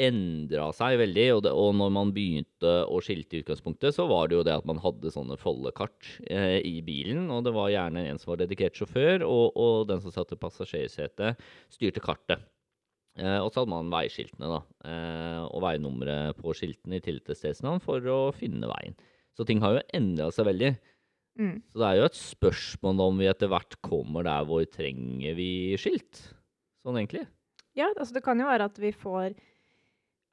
endra 0.00 0.69
seg 0.75 0.99
veldig. 1.00 1.26
Og, 1.37 1.43
det, 1.46 1.52
og 1.55 1.75
når 1.79 1.93
man 1.94 2.12
begynte 2.14 2.73
å 2.91 3.00
skilte 3.05 3.38
i 3.38 3.44
utgangspunktet, 3.44 3.94
så 3.96 4.06
var 4.11 4.31
det 4.31 4.38
jo 4.38 4.46
det 4.46 4.56
at 4.56 4.67
man 4.69 4.81
hadde 4.82 5.12
sånne 5.14 5.38
foldekart 5.41 6.17
eh, 6.29 6.58
i 6.67 6.81
bilen. 6.87 7.29
Og 7.35 7.44
det 7.46 7.55
var 7.56 7.73
gjerne 7.73 8.06
en 8.11 8.20
som 8.20 8.32
var 8.32 8.43
dedikert 8.43 8.79
sjåfør, 8.79 9.26
og, 9.29 9.55
og 9.55 9.87
den 9.91 10.02
som 10.05 10.14
satt 10.14 10.35
i 10.35 10.41
passasjersetet, 10.41 11.46
styrte 11.73 12.02
kartet. 12.05 12.43
Eh, 13.20 13.38
og 13.38 13.52
så 13.52 13.62
hadde 13.62 13.75
man 13.75 13.93
veiskiltene, 13.94 14.50
da. 14.50 14.62
Eh, 14.91 15.43
og 15.46 15.62
veinummeret 15.62 16.40
på 16.40 16.56
skiltene 16.58 16.99
i 16.99 17.05
tillegg 17.05 17.29
til 17.29 17.38
stedsnavn 17.38 17.82
for 17.85 18.02
å 18.11 18.19
finne 18.35 18.70
veien. 18.70 18.99
Så 19.35 19.47
ting 19.47 19.62
har 19.62 19.76
jo 19.76 19.87
endra 19.94 20.31
seg 20.35 20.49
veldig. 20.50 20.75
Mm. 21.38 21.56
Så 21.70 21.81
det 21.81 21.87
er 21.88 21.99
jo 21.99 22.06
et 22.06 22.19
spørsmål 22.19 23.00
om 23.08 23.17
vi 23.19 23.31
etter 23.31 23.50
hvert 23.50 23.75
kommer 23.82 24.26
der 24.26 24.44
hvor 24.47 24.62
trenger 24.70 25.35
vi 25.38 25.49
skilt? 25.81 26.20
Sånn 26.87 26.99
egentlig. 27.00 27.25
Ja, 27.75 27.88
altså 27.90 28.14
det 28.14 28.23
kan 28.26 28.38
jo 28.38 28.47
være 28.47 28.69
at 28.70 28.79
vi 28.79 28.93
får 28.94 29.35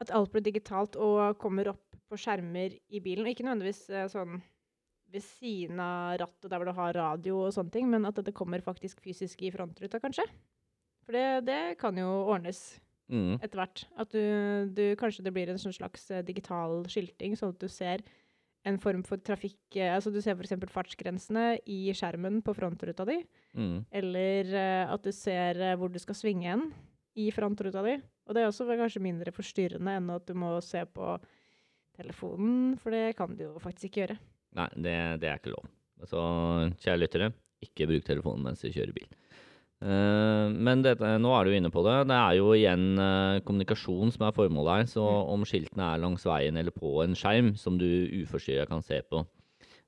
At 0.02 0.12
alt 0.18 0.32
blir 0.34 0.44
digitalt 0.46 0.98
og 1.00 1.38
kommer 1.42 1.72
opp 1.76 1.98
på 2.10 2.18
skjermer 2.20 2.76
i 2.90 3.02
bilen. 3.04 3.28
Og 3.28 3.34
Ikke 3.34 3.46
nødvendigvis 3.48 3.84
eh, 3.94 4.08
sånn 4.12 4.40
ved 5.12 5.26
siden 5.26 5.80
av 5.84 6.16
rattet 6.22 6.48
der 6.48 6.58
hvor 6.62 6.70
du 6.70 6.78
har 6.78 6.96
radio 6.96 7.42
og 7.46 7.52
sånne 7.54 7.74
ting, 7.74 7.90
men 7.92 8.08
at 8.08 8.16
dette 8.16 8.32
kommer 8.36 8.64
faktisk 8.64 9.02
fysisk 9.04 9.42
i 9.44 9.52
frontruta, 9.52 10.00
kanskje. 10.00 10.24
For 11.04 11.16
det, 11.18 11.26
det 11.50 11.60
kan 11.82 11.98
jo 12.00 12.08
ordnes 12.32 12.80
Mm. 13.12 13.42
etter 13.44 13.60
hvert. 13.60 13.84
At 14.00 14.14
du, 14.16 14.22
du 14.72 14.96
Kanskje 14.96 15.26
det 15.26 15.34
blir 15.36 15.50
en 15.52 15.60
sånn 15.60 15.76
slags 15.76 16.06
eh, 16.16 16.24
digital 16.24 16.86
skilting, 16.88 17.36
sånn 17.36 17.52
at 17.52 17.60
du 17.60 17.68
ser 17.68 18.04
en 18.64 18.78
form 18.80 19.02
for 19.04 19.20
trafikk 19.20 19.76
eh, 19.76 19.92
Altså 19.92 20.14
du 20.14 20.22
ser 20.24 20.38
f.eks. 20.38 20.54
fartsgrensene 20.72 21.58
i 21.68 21.92
skjermen 21.98 22.40
på 22.46 22.56
frontruta 22.56 23.04
di. 23.10 23.18
Mm. 23.58 23.82
Eller 23.92 24.56
at 24.96 25.04
du 25.04 25.12
ser 25.12 25.60
hvor 25.76 25.92
du 25.92 26.00
skal 26.00 26.16
svinge 26.16 26.48
hen 26.48 26.70
i 27.20 27.28
frontruta 27.36 27.84
di. 27.84 27.98
Og 28.28 28.36
det 28.36 28.44
er 28.44 28.50
også 28.52 28.68
kanskje 28.78 29.02
mindre 29.04 29.32
forstyrrende 29.36 29.96
enn 29.98 30.10
at 30.14 30.26
du 30.30 30.34
må 30.38 30.54
se 30.64 30.84
på 30.86 31.16
telefonen, 31.98 32.78
for 32.80 32.94
det 32.94 33.16
kan 33.18 33.34
du 33.36 33.44
jo 33.50 33.56
faktisk 33.62 33.90
ikke 33.90 34.04
gjøre. 34.06 34.18
Nei, 34.58 34.68
det, 34.76 34.96
det 35.24 35.30
er 35.32 35.40
ikke 35.40 35.54
lov. 35.56 35.68
Så 36.10 36.22
kjære 36.82 37.02
lyttere, 37.04 37.32
ikke 37.64 37.88
bruk 37.90 38.06
telefonen 38.08 38.48
mens 38.48 38.64
du 38.64 38.70
kjører 38.74 38.94
bil. 38.96 39.10
Eh, 39.82 40.48
men 40.54 40.84
dette, 40.86 41.08
nå 41.22 41.32
er 41.34 41.48
du 41.50 41.56
inne 41.58 41.72
på 41.74 41.84
det. 41.86 41.98
Det 42.10 42.18
er 42.18 42.38
jo 42.38 42.52
igjen 42.58 42.88
eh, 43.02 43.42
kommunikasjon 43.48 44.14
som 44.16 44.28
er 44.28 44.36
formålet 44.38 44.82
her. 44.82 44.90
Så 44.94 45.02
Mm. 45.04 45.30
om 45.36 45.46
skiltene 45.50 45.88
er 45.96 46.02
langs 46.04 46.26
veien 46.30 46.58
eller 46.58 46.72
på 46.76 47.02
en 47.04 47.16
skjerm 47.18 47.54
som 47.58 47.78
du 47.82 47.88
uforstyrra 48.24 48.68
kan 48.70 48.82
se 48.86 49.02
på 49.10 49.26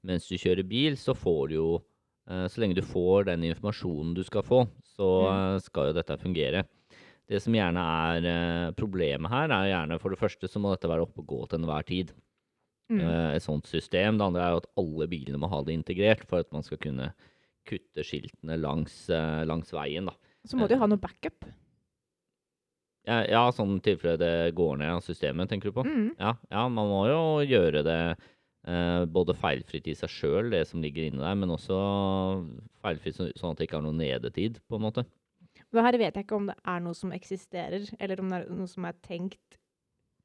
mens 0.03 0.25
du 0.27 0.35
kjører 0.35 0.65
bil, 0.67 0.97
så 0.99 1.13
får 1.15 1.47
du 1.49 1.53
jo 1.55 1.67
eh, 2.27 2.47
Så 2.51 2.59
lenge 2.59 2.75
du 2.75 2.81
får 2.83 3.25
den 3.29 3.43
informasjonen 3.47 4.13
du 4.17 4.23
skal 4.23 4.43
få, 4.43 4.65
så 4.97 5.07
Mm. 5.29 5.59
skal 5.63 5.87
jo 5.89 5.93
dette 5.97 6.17
fungere. 6.19 6.65
Det 7.31 7.39
som 7.39 7.55
gjerne 7.55 7.83
er 8.09 8.27
eh, 8.27 8.73
problemet 8.75 9.31
her, 9.31 9.51
er 9.53 9.71
gjerne 9.71 9.99
for 10.01 10.13
det 10.13 10.19
første 10.19 10.49
så 10.51 10.59
må 10.59 10.73
dette 10.73 10.89
være 10.91 11.05
oppe 11.05 11.23
og 11.23 11.29
gå 11.29 11.41
til 11.47 11.61
enhver 11.61 11.87
tid. 11.87 12.11
Mm. 12.91 12.99
eh, 12.99 13.29
et 13.37 13.45
sånt 13.45 13.69
system. 13.69 14.19
Det 14.19 14.27
andre 14.27 14.43
er 14.43 14.53
jo 14.53 14.63
at 14.63 14.71
alle 14.81 15.07
bilene 15.11 15.39
må 15.39 15.49
ha 15.51 15.61
det 15.63 15.75
integrert 15.77 16.25
for 16.29 16.43
at 16.43 16.51
man 16.55 16.65
skal 16.65 16.81
kunne 16.83 17.13
kutte 17.67 18.03
skiltene 18.03 18.59
langs, 18.59 19.05
eh, 19.09 19.43
langs 19.47 19.71
veien. 19.73 20.09
Da. 20.11 20.15
Så 20.47 20.59
må 20.59 20.67
de 20.67 20.75
jo 20.75 20.83
ha 20.83 20.89
noe 20.91 21.01
backup. 21.01 21.47
Ja, 23.07 23.23
ja, 23.27 23.41
sånn 23.51 23.81
tilfelle 23.83 24.15
det 24.19 24.55
går 24.55 24.77
ned 24.79 24.93
av 24.95 25.01
systemet, 25.03 25.49
tenker 25.51 25.71
du 25.71 25.75
på? 25.75 25.83
Mm. 25.83 26.13
Ja, 26.19 26.37
ja, 26.51 26.67
man 26.71 26.87
må 26.87 27.01
jo 27.09 27.23
gjøre 27.43 27.81
det 27.83 27.99
eh, 28.13 29.03
både 29.11 29.35
feilfritt 29.35 29.89
i 29.91 29.95
seg 29.99 30.11
sjøl, 30.11 30.51
det 30.53 30.63
som 30.69 30.83
ligger 30.83 31.09
inne 31.09 31.23
der, 31.23 31.35
men 31.39 31.51
også 31.51 31.79
feilfritt 32.83 33.19
sånn 33.19 33.51
at 33.51 33.59
det 33.59 33.67
ikke 33.67 33.81
har 33.81 33.85
noe 33.87 33.97
nedetid, 33.97 34.61
på 34.71 34.79
en 34.79 34.85
måte. 34.85 35.03
Og 35.73 35.81
her 35.83 35.97
vet 35.97 36.13
jeg 36.15 36.25
ikke 36.27 36.35
om 36.37 36.47
det 36.51 36.55
er 36.69 36.79
noe 36.85 36.93
som 36.97 37.11
eksisterer, 37.15 37.87
eller 37.99 38.19
om 38.21 38.29
det 38.29 38.41
er 38.43 38.49
noe 38.53 38.67
som 38.69 38.85
er 38.85 38.93
tenkt 39.01 39.57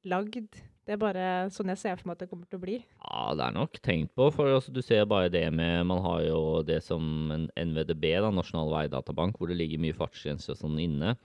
lagd. 0.05 0.59
Det 0.89 0.95
er 0.95 1.01
bare 1.01 1.23
sånn 1.53 1.69
jeg 1.73 1.79
ser 1.83 1.97
for 2.01 2.09
meg 2.09 2.17
at 2.17 2.23
det 2.25 2.29
kommer 2.31 2.49
til 2.49 2.59
å 2.59 2.63
bli. 2.63 2.77
Ja, 3.05 3.25
det 3.37 3.45
er 3.45 3.53
nok 3.57 3.81
tenkt 3.85 4.15
på, 4.17 4.29
for 4.33 4.49
altså, 4.57 4.73
du 4.73 4.81
ser 4.85 5.05
bare 5.09 5.29
det 5.33 5.47
med 5.53 5.85
Man 5.89 6.01
har 6.05 6.23
jo 6.25 6.63
det 6.65 6.83
som 6.85 7.03
en 7.35 7.49
NVDB, 7.57 8.07
da, 8.25 8.31
Nasjonal 8.33 8.71
veidatabank, 8.73 9.37
hvor 9.37 9.49
det 9.53 9.59
ligger 9.61 9.83
mye 9.85 9.97
fartsgrenser 9.97 10.55
og 10.55 10.61
sånn 10.63 10.79
inne. 10.81 11.17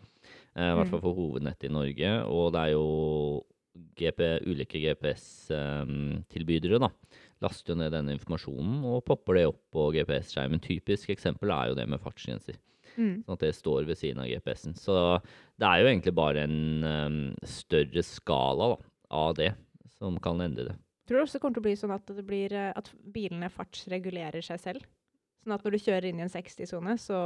Eh, 0.56 0.68
I 0.68 0.76
hvert 0.76 0.88
Mm. 0.88 0.92
fall 0.92 1.02
for 1.04 1.16
hovednettet 1.20 1.70
i 1.70 1.74
Norge. 1.74 2.12
Og 2.28 2.52
det 2.54 2.60
er 2.62 2.72
jo 2.76 3.44
GP, 3.96 4.20
ulike 4.48 4.80
GPS-tilbydere, 4.84 6.80
da. 6.80 6.90
Laster 7.44 7.74
jo 7.74 7.80
ned 7.80 7.92
denne 7.96 8.14
informasjonen 8.16 8.84
og 8.88 9.04
popper 9.08 9.36
det 9.40 9.48
opp 9.50 9.60
på 9.74 9.88
GPS-skjermen. 9.96 10.62
Typisk 10.64 11.10
eksempel 11.14 11.52
er 11.52 11.72
jo 11.72 11.76
det 11.80 11.88
med 11.92 12.00
fartsgrenser. 12.04 12.56
Mm. 12.96 13.24
Sånn 13.26 13.38
at 13.38 13.46
det 13.46 13.54
står 13.58 13.88
ved 13.90 14.00
siden 14.00 14.24
av 14.24 14.30
GPS-en. 14.30 14.78
Så 14.80 14.96
det 15.60 15.70
er 15.70 15.82
jo 15.82 15.92
egentlig 15.92 16.16
bare 16.18 16.48
en 16.48 16.88
um, 16.88 17.22
større 17.48 18.04
skala 18.06 18.74
da, 18.74 18.90
av 19.14 19.38
det 19.40 19.52
som 19.98 20.18
kan 20.22 20.42
endre 20.44 20.72
det. 20.72 20.78
Tror 21.08 21.20
du 21.20 21.26
også 21.26 21.38
det 21.38 21.44
kommer 21.44 21.58
til 21.58 21.64
å 21.64 21.68
bli 21.68 21.78
sånn 21.80 21.96
at, 21.96 22.12
det 22.16 22.24
blir, 22.28 22.54
eh, 22.56 22.72
at 22.80 22.90
bilene 23.16 23.50
fartsregulerer 23.52 24.46
seg 24.46 24.62
selv? 24.62 24.86
Sånn 25.44 25.56
at 25.56 25.66
når 25.66 25.76
du 25.76 25.84
kjører 25.84 26.08
inn 26.10 26.22
i 26.22 26.26
en 26.26 26.32
60-sone, 26.32 26.96
så 27.02 27.18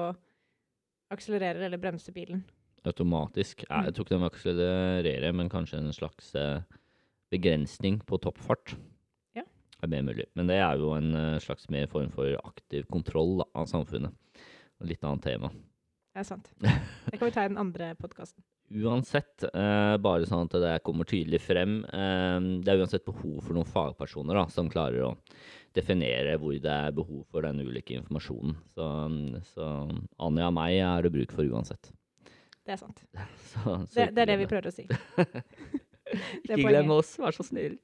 akselererer 1.14 1.68
eller 1.68 1.82
bremser 1.82 2.16
bilen. 2.16 2.42
Automatisk. 2.88 3.64
Mm. 3.70 3.88
Jeg 3.88 3.94
tror 3.96 4.06
ikke 4.06 4.16
den 4.16 4.24
vil 4.24 4.32
akselerere, 4.32 5.32
men 5.36 5.52
kanskje 5.52 5.82
en 5.82 5.94
slags 5.96 6.34
eh, 6.40 6.66
begrensning 7.34 8.00
på 8.08 8.20
toppfart. 8.24 8.74
Ja. 9.38 9.46
Er 9.84 9.92
mer 9.92 10.06
mulig. 10.10 10.28
Men 10.38 10.50
det 10.50 10.58
er 10.64 10.82
jo 10.82 10.94
en 10.98 11.14
eh, 11.18 11.40
slags 11.44 11.70
mer 11.74 11.90
form 11.92 12.10
for 12.16 12.34
aktiv 12.42 12.88
kontroll 12.94 13.38
da, 13.44 13.50
av 13.62 13.70
samfunnet. 13.70 14.16
Litt 14.86 15.04
annet 15.04 15.24
tema. 15.26 15.50
Det 16.14 16.22
er 16.22 16.26
sant. 16.28 16.52
Det 16.58 17.18
kan 17.18 17.28
vi 17.28 17.34
ta 17.34 17.46
i 17.46 17.50
den 17.52 17.60
andre 17.62 17.92
podkasten. 17.98 18.44
Uansett, 18.84 19.46
eh, 19.48 19.94
bare 20.04 20.28
sånn 20.28 20.50
at 20.50 20.56
det 20.60 20.74
kommer 20.84 21.08
tydelig 21.08 21.40
frem, 21.40 21.80
eh, 21.88 22.40
det 22.66 22.74
er 22.74 22.82
uansett 22.82 23.06
behov 23.08 23.38
for 23.46 23.56
noen 23.56 23.70
fagpersoner 23.70 24.36
da, 24.36 24.44
som 24.52 24.68
klarer 24.72 25.06
å 25.08 25.12
definere 25.78 26.34
hvor 26.42 26.58
det 26.58 26.74
er 26.74 26.96
behov 26.98 27.22
for 27.32 27.46
den 27.48 27.62
ulike 27.64 27.96
informasjonen. 27.96 28.58
Så, 28.76 28.90
så 29.54 29.70
Anja 30.26 30.50
og 30.50 30.58
meg 30.58 30.82
er 30.82 31.08
det 31.08 31.14
bruk 31.16 31.38
for 31.38 31.48
uansett. 31.48 31.94
Det 32.68 32.76
er 32.76 32.82
sant. 32.82 33.00
Så, 33.48 33.62
så 33.64 33.78
Det, 33.96 34.10
det 34.18 34.26
er 34.26 34.34
det 34.34 34.42
vi 34.42 34.50
prøver 34.52 34.68
å 34.68 34.76
si. 34.76 34.84
Ikke 36.44 36.60
glem 36.66 36.92
oss, 36.98 37.14
vær 37.20 37.36
så 37.36 37.46
snill. 37.48 37.78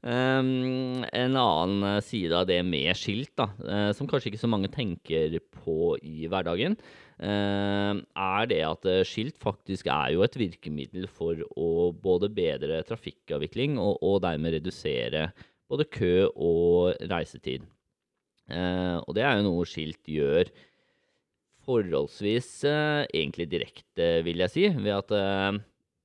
Ehm, 0.00 1.04
en 1.12 1.34
annen 1.36 1.82
eh, 1.84 1.98
side 2.00 2.32
av 2.32 2.46
det 2.48 2.62
med 2.64 2.96
skilt, 2.96 3.34
da, 3.36 3.50
uh, 3.60 3.90
som 3.92 4.08
kanskje 4.08 4.30
ikke 4.30 4.40
så 4.40 4.48
mange 4.48 4.70
tenker 4.72 5.36
på 5.60 5.92
i 6.00 6.24
hverdagen, 6.30 6.78
uh, 7.20 7.92
er 8.00 8.48
det 8.48 8.62
at 8.64 8.88
eh, 8.88 9.02
skilt 9.04 9.36
faktisk 9.42 9.90
er 9.92 10.14
jo 10.14 10.24
et 10.24 10.38
virkemiddel 10.40 11.04
for 11.04 11.44
å 11.52 11.90
både 11.92 12.32
bedre 12.32 12.80
trafikkavvikling 12.88 13.76
og, 13.76 14.00
og 14.00 14.22
dermed 14.24 14.56
redusere 14.56 15.28
både 15.68 15.84
kø 15.92 16.14
og 16.32 16.96
reisetid. 17.12 17.68
Uh, 18.48 19.04
og 19.04 19.12
det 19.18 19.26
er 19.26 19.36
jo 19.36 19.50
noe 19.50 19.68
skilt 19.68 20.08
gjør 20.08 20.48
forholdsvis 21.68 22.64
egentlig 22.64 23.44
direkte, 23.52 24.14
vil 24.24 24.40
jeg 24.40 24.50
si, 24.50 24.64
ved 24.80 24.94
at 24.96 25.12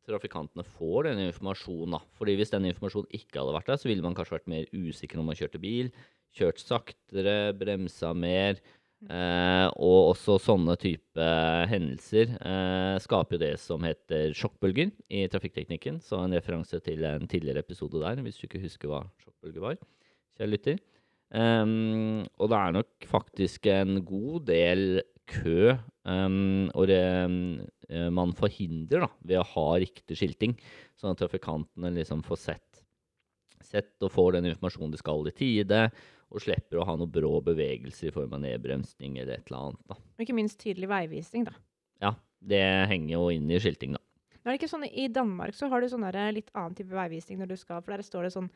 trafikantene 0.08 0.66
får 0.78 1.10
denne 1.10 1.28
informasjonen. 1.32 1.98
Da. 1.98 2.02
Fordi 2.18 2.38
hvis 2.40 2.54
denne 2.54 2.72
informasjonen 2.72 3.12
ikke 3.16 3.42
hadde 3.42 3.58
vært 3.58 3.72
der, 3.72 3.82
så 3.82 3.90
ville 3.90 4.06
man 4.06 4.18
kanskje 4.18 4.38
vært 4.38 4.52
mer 4.52 4.72
usikker 4.74 5.20
når 5.20 5.30
man 5.30 5.40
kjørte 5.40 5.62
bil, 5.62 5.92
kjørt 6.36 6.64
saktere, 6.64 7.38
bremsa 7.58 8.14
mer. 8.18 8.62
Eh, 9.06 9.68
og 9.86 10.16
også 10.16 10.40
sånne 10.42 10.74
type 10.82 11.26
hendelser 11.70 12.32
eh, 12.40 12.96
skaper 13.04 13.36
jo 13.36 13.42
det 13.44 13.52
som 13.62 13.84
heter 13.86 14.32
sjokkbølger 14.38 14.90
i 15.14 15.26
trafikkteknikken. 15.30 16.00
Så 16.02 16.24
en 16.24 16.34
referanse 16.34 16.80
til 16.86 17.06
en 17.06 17.28
tidligere 17.30 17.62
episode 17.66 18.02
der, 18.02 18.24
hvis 18.26 18.40
du 18.40 18.48
ikke 18.48 18.64
husker 18.64 18.92
hva 18.92 19.04
sjokkbølger 19.22 19.66
var. 19.68 19.82
Kjære 20.40 20.54
lytter. 20.54 20.80
Um, 21.36 22.24
og 22.38 22.52
det 22.52 22.58
er 22.58 22.74
nok 22.76 23.08
faktisk 23.10 23.66
en 23.68 23.98
god 24.06 24.46
del 24.48 24.84
kø 25.28 25.74
um, 26.06 26.70
og 26.78 26.86
det, 26.88 27.02
man 28.14 28.34
forhindrer 28.38 29.06
da, 29.06 29.10
ved 29.22 29.40
å 29.42 29.48
ha 29.54 29.68
riktig 29.82 30.18
skilting, 30.18 30.56
sånn 30.98 31.14
at 31.14 31.22
trafikantene 31.22 31.92
liksom 31.94 32.24
får 32.26 32.40
sett, 32.42 32.84
sett 33.66 34.06
og 34.06 34.14
får 34.14 34.38
den 34.38 34.50
informasjonen 34.52 34.94
de 34.96 35.02
skal 35.02 35.30
i 35.30 35.34
tide, 35.36 35.82
og 36.34 36.42
slipper 36.42 36.82
å 36.82 36.88
ha 36.90 36.96
noe 36.98 37.12
brå 37.12 37.38
bevegelser 37.46 38.10
i 38.10 38.16
form 38.16 38.34
av 38.36 38.42
nedbremsning 38.44 39.20
eller 39.22 39.38
et 39.38 39.52
eller 39.52 39.70
annet. 39.70 39.84
Da. 39.92 39.98
Og 40.18 40.26
ikke 40.26 40.38
minst 40.38 40.60
tydelig 40.62 40.90
veivisning, 40.92 41.46
da. 41.48 41.54
Ja, 42.02 42.16
det 42.42 42.64
henger 42.92 43.14
jo 43.14 43.28
inn 43.34 43.52
i 43.52 43.60
skilting, 43.62 43.96
da. 43.96 44.02
Nå 44.42 44.52
er 44.52 44.56
det 44.56 44.60
ikke 44.60 44.74
sånn, 44.74 44.86
I 44.86 45.08
Danmark 45.10 45.56
så 45.58 45.70
har 45.72 45.82
du 45.82 45.90
sånn 45.90 46.06
litt 46.36 46.52
annen 46.54 46.76
type 46.78 46.94
veivisning 46.94 47.40
når 47.42 47.50
du 47.50 47.56
skal 47.58 47.80
For 47.82 47.96
der 47.96 48.06
står 48.06 48.28
det 48.28 48.34
sånn 48.36 48.50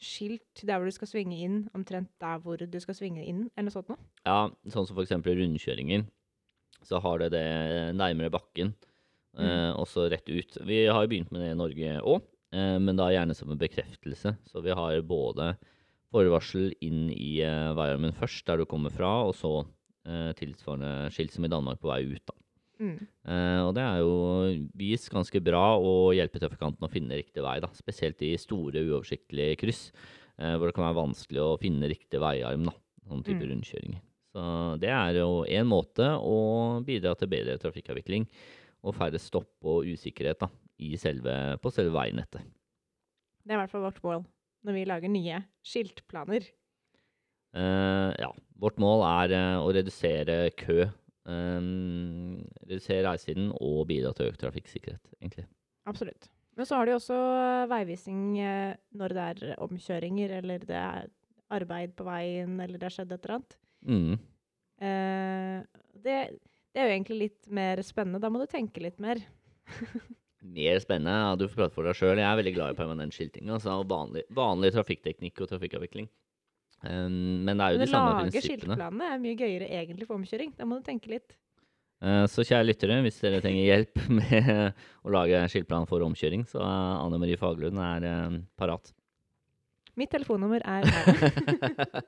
skilt 0.00 0.62
der 0.64 0.80
hvor 0.80 0.88
du 0.88 0.96
skal 0.96 1.10
svinge 1.10 1.36
inn, 1.44 1.58
omtrent 1.76 2.08
der 2.22 2.40
hvor 2.40 2.56
du 2.58 2.78
skal 2.80 2.96
svinge 2.96 3.22
inn, 3.22 3.44
eller 3.52 3.68
noe 3.68 3.74
sånt 3.74 3.90
noe. 3.92 4.00
Ja, 4.24 4.48
sånn 4.72 4.88
som 4.88 4.98
eksempel 5.02 5.36
rundkjøringer. 5.36 6.06
Så 6.86 7.00
har 7.02 7.18
det 7.18 7.30
det 7.34 7.44
nærmere 7.96 8.30
bakken, 8.32 8.74
eh, 9.38 9.70
og 9.76 9.86
så 9.86 10.08
rett 10.10 10.28
ut. 10.28 10.58
Vi 10.66 10.86
har 10.86 11.06
begynt 11.06 11.30
med 11.32 11.42
det 11.44 11.50
i 11.52 11.58
Norge 11.58 12.00
òg, 12.02 12.22
eh, 12.52 12.78
men 12.78 12.96
da 12.96 13.10
gjerne 13.12 13.34
som 13.36 13.50
en 13.50 13.60
bekreftelse. 13.60 14.36
Så 14.48 14.62
vi 14.64 14.70
har 14.74 15.00
både 15.02 15.56
forvarsel 16.10 16.72
inn 16.82 17.08
i 17.14 17.40
eh, 17.44 17.70
veiarmen 17.76 18.12
først, 18.16 18.44
der 18.48 18.58
du 18.58 18.66
kommer 18.66 18.90
fra, 18.90 19.12
og 19.28 19.34
så 19.38 19.64
eh, 20.06 20.32
tilsvarende 20.38 21.10
skilt 21.14 21.32
som 21.36 21.44
i 21.46 21.52
Danmark 21.52 21.80
på 21.80 21.90
vei 21.92 22.02
ut. 22.08 22.24
da. 22.26 22.34
Mm. 22.80 22.96
Eh, 23.28 23.60
og 23.66 23.74
det 23.76 23.84
er 23.84 23.98
jo 24.00 24.14
vist 24.80 25.10
ganske 25.12 25.42
bra 25.44 25.76
å 25.76 26.10
hjelpe 26.16 26.40
trafikanten 26.40 26.86
å 26.86 26.90
finne 26.90 27.18
riktig 27.20 27.44
vei, 27.44 27.58
da. 27.60 27.68
Spesielt 27.76 28.22
i 28.24 28.32
store, 28.40 28.80
uoversiktlige 28.88 29.58
kryss, 29.60 29.90
eh, 30.40 30.56
hvor 30.56 30.66
det 30.70 30.74
kan 30.74 30.88
være 30.88 31.02
vanskelig 31.04 31.42
å 31.44 31.58
finne 31.60 31.90
riktig 31.92 32.18
veiarm, 32.22 32.64
da. 32.70 32.72
Sånn 33.06 33.22
type 33.26 33.44
Mm. 33.44 33.50
rundkjøringer. 33.52 34.00
Så 34.30 34.42
det 34.82 34.92
er 34.94 35.18
jo 35.18 35.42
en 35.42 35.68
måte 35.68 36.06
å 36.22 36.38
bidra 36.86 37.16
til 37.18 37.30
bedre 37.32 37.58
trafikkavvikling 37.58 38.28
og 38.86 38.96
færre 38.96 39.18
stopp 39.20 39.66
og 39.66 39.88
usikkerhet 39.90 40.40
da, 40.44 40.48
i 40.80 40.94
selve, 41.00 41.34
på 41.60 41.72
selve 41.74 41.92
veinettet. 41.96 42.46
Det 43.42 43.52
er 43.52 43.58
i 43.58 43.62
hvert 43.64 43.72
fall 43.72 43.88
vårt 43.88 44.00
mål 44.06 44.24
når 44.66 44.76
vi 44.76 44.86
lager 44.86 45.10
nye 45.12 45.42
skiltplaner. 45.66 46.46
Uh, 47.56 48.14
ja, 48.20 48.28
vårt 48.62 48.78
mål 48.78 49.02
er 49.08 49.34
uh, 49.34 49.64
å 49.64 49.72
redusere 49.74 50.44
kø, 50.54 50.84
Um, 51.28 52.40
redusere 52.64 53.04
reisetiden 53.04 53.50
og 53.60 53.84
bidra 53.90 54.12
til 54.16 54.30
økt 54.30 54.40
trafikksikkerhet, 54.40 55.10
egentlig. 55.20 55.44
Absolutt. 55.90 56.30
Men 56.56 56.66
så 56.66 56.78
har 56.80 56.88
de 56.88 56.94
også 56.96 57.16
veivising 57.70 58.32
veivisning 58.34 58.98
når 58.98 59.14
det 59.16 59.26
er 59.26 59.60
omkjøringer, 59.66 60.32
eller 60.40 60.64
det 60.64 60.78
er 60.78 61.10
arbeid 61.52 61.92
på 61.96 62.06
veien, 62.08 62.56
eller 62.60 62.80
det 62.80 62.88
har 62.88 62.96
skjedd 62.96 63.12
et 63.12 63.24
eller 63.24 63.36
annet. 63.36 63.56
Mm. 63.86 64.16
Uh, 64.80 65.60
det, 66.00 66.16
det 66.72 66.80
er 66.80 66.88
jo 66.88 66.96
egentlig 66.96 67.20
litt 67.24 67.52
mer 67.52 67.82
spennende. 67.86 68.22
Da 68.22 68.30
må 68.32 68.42
du 68.42 68.48
tenke 68.50 68.82
litt 68.84 69.00
mer. 69.02 69.22
Mer 70.40 70.78
spennende. 70.80 71.12
Ja, 71.12 71.36
du 71.36 71.44
får 71.50 71.58
prate 71.58 71.74
for 71.74 71.84
deg 71.84 71.98
sjøl. 71.98 72.16
Jeg 72.16 72.24
er 72.24 72.38
veldig 72.38 72.54
glad 72.56 72.72
i 72.72 72.78
permanent 72.78 73.12
skilting. 73.12 73.50
Altså 73.52 73.74
vanlig, 73.84 74.22
vanlig 74.32 74.70
trafikkteknikk 74.72 75.42
og 75.44 75.50
trafikkavvikling. 75.50 76.08
Um, 76.80 77.44
men 77.44 77.60
det 77.60 77.66
er 77.66 77.74
jo 77.74 77.80
Men 77.82 77.90
de 77.90 77.98
å 77.98 78.04
lage 78.06 78.40
skiltplanene 78.46 79.08
er 79.12 79.18
mye 79.20 79.36
gøyere 79.36 79.68
egentlig 79.68 80.08
for 80.08 80.16
omkjøring. 80.16 80.54
Da 80.56 80.64
må 80.68 80.78
du 80.80 80.86
tenke 80.86 81.12
litt. 81.12 81.36
Uh, 82.00 82.24
så 82.32 82.40
kjære 82.40 82.70
lyttere, 82.70 82.96
hvis 83.04 83.20
dere 83.20 83.42
trenger 83.44 83.66
hjelp 83.68 84.00
med 84.22 84.48
å 85.04 85.12
lage 85.12 85.42
skiltplan 85.52 85.84
for 85.90 86.06
omkjøring, 86.08 86.46
så 86.48 86.64
er 86.64 87.04
Anne 87.04 87.20
Marie 87.20 87.40
Faglund 87.40 87.82
er 87.84 88.08
um, 88.08 88.40
parat. 88.56 88.94
Mitt 90.00 90.12
telefonnummer 90.14 90.64
er 90.64 90.88
her. 90.94 92.00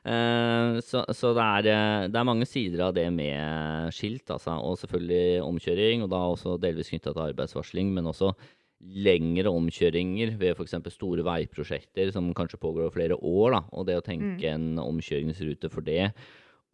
Eh, 0.00 0.78
så 0.80 1.02
så 1.12 1.34
det, 1.36 1.44
er, 1.44 1.66
eh, 1.68 2.06
det 2.08 2.16
er 2.16 2.24
mange 2.28 2.46
sider 2.48 2.86
av 2.86 2.94
det 2.96 3.06
med 3.12 3.92
skilt, 3.92 4.30
altså, 4.32 4.56
og 4.64 4.78
selvfølgelig 4.80 5.42
omkjøring, 5.44 6.04
og 6.06 6.10
da 6.12 6.22
også 6.30 6.56
delvis 6.62 6.88
knytta 6.92 7.12
til 7.12 7.26
arbeidsvarsling, 7.28 7.92
men 7.92 8.08
også 8.08 8.32
lengre 8.80 9.52
omkjøringer 9.52 10.38
ved 10.40 10.54
f.eks. 10.56 10.78
store 10.94 11.24
veiprosjekter 11.26 12.12
som 12.14 12.30
kanskje 12.36 12.60
pågår 12.62 12.86
over 12.86 12.94
flere 12.94 13.18
år, 13.18 13.58
da, 13.58 13.60
og 13.76 13.88
det 13.88 13.98
å 14.00 14.04
tenke 14.06 14.54
en 14.54 14.80
omkjøringsrute 14.80 15.68
for 15.72 15.84
det, 15.84 16.08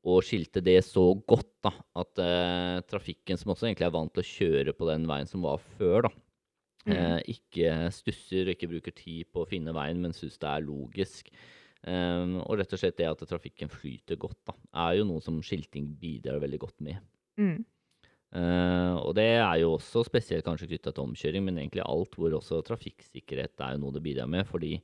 og 0.07 0.23
skilte 0.23 0.63
det 0.63 0.79
så 0.87 1.09
godt 1.27 1.51
da, 1.67 1.73
at 1.99 2.23
eh, 2.23 2.77
trafikken 2.87 3.41
som 3.41 3.51
også 3.57 3.67
egentlig 3.67 3.89
er 3.89 3.97
vant 3.97 4.15
til 4.15 4.23
å 4.23 4.31
kjøre 4.31 4.77
på 4.79 4.87
den 4.93 5.11
veien 5.11 5.27
som 5.27 5.43
var 5.43 5.59
før, 5.81 6.07
da, 6.07 6.13
eh, 6.95 7.19
ikke 7.35 7.91
stusser 7.91 8.47
og 8.47 8.55
ikke 8.55 8.71
bruker 8.71 8.95
tid 8.95 9.27
på 9.35 9.43
å 9.43 9.51
finne 9.51 9.75
veien, 9.75 9.99
men 9.99 10.15
syns 10.15 10.39
det 10.39 10.53
er 10.53 10.63
logisk. 10.69 11.35
Um, 11.87 12.41
og 12.43 12.59
rett 12.59 12.73
og 12.75 12.81
slett 12.81 12.97
det 12.99 13.07
at 13.07 13.21
trafikken 13.31 13.71
flyter 13.71 14.19
godt, 14.19 14.41
da, 14.49 14.57
er 14.89 14.97
jo 14.99 15.07
noe 15.07 15.23
som 15.23 15.39
skilting 15.45 15.93
bidrar 16.01 16.41
veldig 16.43 16.59
godt 16.65 16.81
med. 16.83 16.99
Mm. 17.39 17.61
Uh, 18.35 18.99
og 19.05 19.13
det 19.15 19.29
er 19.39 19.61
jo 19.63 19.77
også 19.77 20.03
spesielt 20.09 20.45
kanskje 20.45 20.67
knytta 20.73 20.91
til 20.93 21.07
omkjøring, 21.07 21.47
men 21.47 21.61
egentlig 21.63 21.85
alt 21.87 22.19
hvor 22.19 22.35
også 22.41 22.59
trafikksikkerhet 22.67 23.63
er 23.63 23.77
jo 23.77 23.85
noe 23.85 23.95
det 23.95 24.03
bidrar 24.03 24.27
med. 24.31 24.49
Fordi 24.51 24.75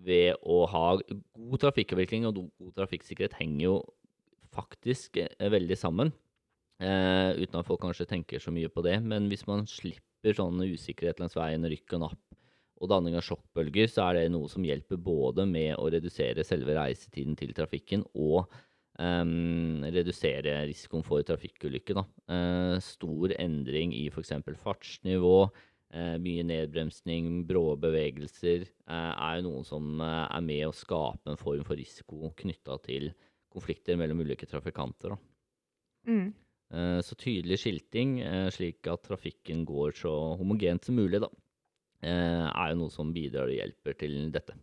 ved 0.00 0.40
å 0.40 0.62
ha 0.72 0.86
god 0.96 1.60
trafikkavvikling 1.66 2.24
og 2.28 2.40
god 2.40 2.72
trafikksikkerhet 2.78 3.36
henger 3.36 3.66
jo 3.66 3.76
faktisk 4.56 5.20
eh, 5.20 5.50
veldig 5.52 5.76
sammen. 5.78 6.14
Uh, 6.80 7.36
uten 7.36 7.60
at 7.60 7.68
folk 7.68 7.82
kanskje 7.84 8.08
tenker 8.08 8.40
så 8.40 8.52
mye 8.54 8.70
på 8.72 8.80
det. 8.86 8.96
Men 9.04 9.28
hvis 9.28 9.44
man 9.44 9.68
slipper 9.68 10.40
sånn 10.40 10.64
usikkerhet 10.64 11.20
langs 11.20 11.36
veien, 11.36 11.68
rykk 11.68 11.98
og 11.98 12.06
napp 12.06 12.29
og 12.80 12.88
danning 12.88 13.16
av 13.18 13.24
sjokkbølger, 13.26 13.90
så 13.92 14.08
er 14.08 14.16
det 14.16 14.32
noe 14.32 14.48
som 14.48 14.64
hjelper 14.64 15.00
både 15.04 15.44
med 15.48 15.74
å 15.76 15.88
redusere 15.92 16.44
selve 16.46 16.76
reisetiden 16.78 17.36
til 17.38 17.52
trafikken 17.56 18.06
og 18.16 18.48
um, 18.96 19.84
redusere 19.84 20.62
risikoen 20.70 21.04
for 21.04 21.24
trafikkulykke. 21.26 21.96
Da. 21.98 22.04
Eh, 22.32 22.76
stor 22.84 23.34
endring 23.36 23.92
i 23.96 24.06
f.eks. 24.08 24.32
fartsnivå, 24.62 25.36
uh, 25.46 26.16
mye 26.24 26.46
nedbremsning, 26.48 27.42
brå 27.48 27.74
bevegelser, 27.80 28.64
uh, 28.88 29.12
er 29.12 29.40
jo 29.40 29.48
noen 29.50 29.68
som 29.68 30.04
er 30.06 30.46
med 30.46 30.70
å 30.70 30.76
skape 30.76 31.34
en 31.34 31.40
form 31.40 31.66
for 31.68 31.80
risiko 31.80 32.32
knytta 32.40 32.80
til 32.86 33.10
konflikter 33.52 33.98
mellom 34.00 34.22
ulike 34.24 34.48
trafikanter. 34.48 35.18
Mm. 36.08 36.30
Så 37.02 37.16
tydelig 37.18 37.56
skilting, 37.58 38.12
slik 38.54 38.86
at 38.86 39.02
trafikken 39.02 39.64
går 39.66 39.96
så 39.98 40.12
homogent 40.38 40.86
som 40.86 40.94
mulig, 40.94 41.18
da, 41.18 41.26
er 42.08 42.72
jo 42.72 42.80
noe 42.80 42.92
som 42.92 43.12
bidrar 43.14 43.50
og 43.50 43.56
hjelper 43.58 43.96
til 44.00 44.18
dette. 44.32 44.56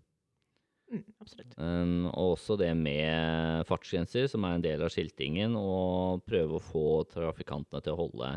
Mm, 0.87 1.03
absolutt. 1.19 1.55
Um, 1.59 2.05
og 2.13 2.37
også 2.37 2.55
det 2.59 2.71
med 2.79 3.65
fartsgrenser, 3.67 4.27
som 4.31 4.45
er 4.47 4.55
en 4.55 4.63
del 4.63 4.83
av 4.85 4.91
skiltingen, 4.93 5.57
og 5.59 6.23
prøve 6.27 6.57
å 6.57 6.63
få 6.63 6.85
trafikantene 7.11 7.83
til 7.83 7.95
å 7.95 8.01
holde 8.05 8.31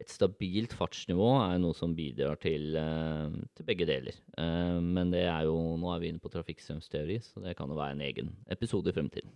et 0.00 0.10
stabilt 0.10 0.72
fartsnivå, 0.74 1.28
er 1.44 1.60
noe 1.62 1.76
som 1.76 1.92
bidrar 1.94 2.40
til, 2.42 2.72
uh, 2.80 3.28
til 3.56 3.68
begge 3.68 3.86
deler. 3.88 4.18
Uh, 4.38 4.80
men 4.80 5.12
det 5.12 5.26
er 5.28 5.46
jo, 5.50 5.56
nå 5.78 5.92
er 5.92 6.02
vi 6.02 6.12
inne 6.12 6.22
på 6.22 6.32
trafikkstrømsteori, 6.32 7.20
så 7.26 7.44
det 7.44 7.56
kan 7.58 7.70
jo 7.70 7.78
være 7.78 7.98
en 7.98 8.06
egen 8.08 8.34
episode 8.50 8.90
i 8.90 8.96
fremtiden. 8.96 9.34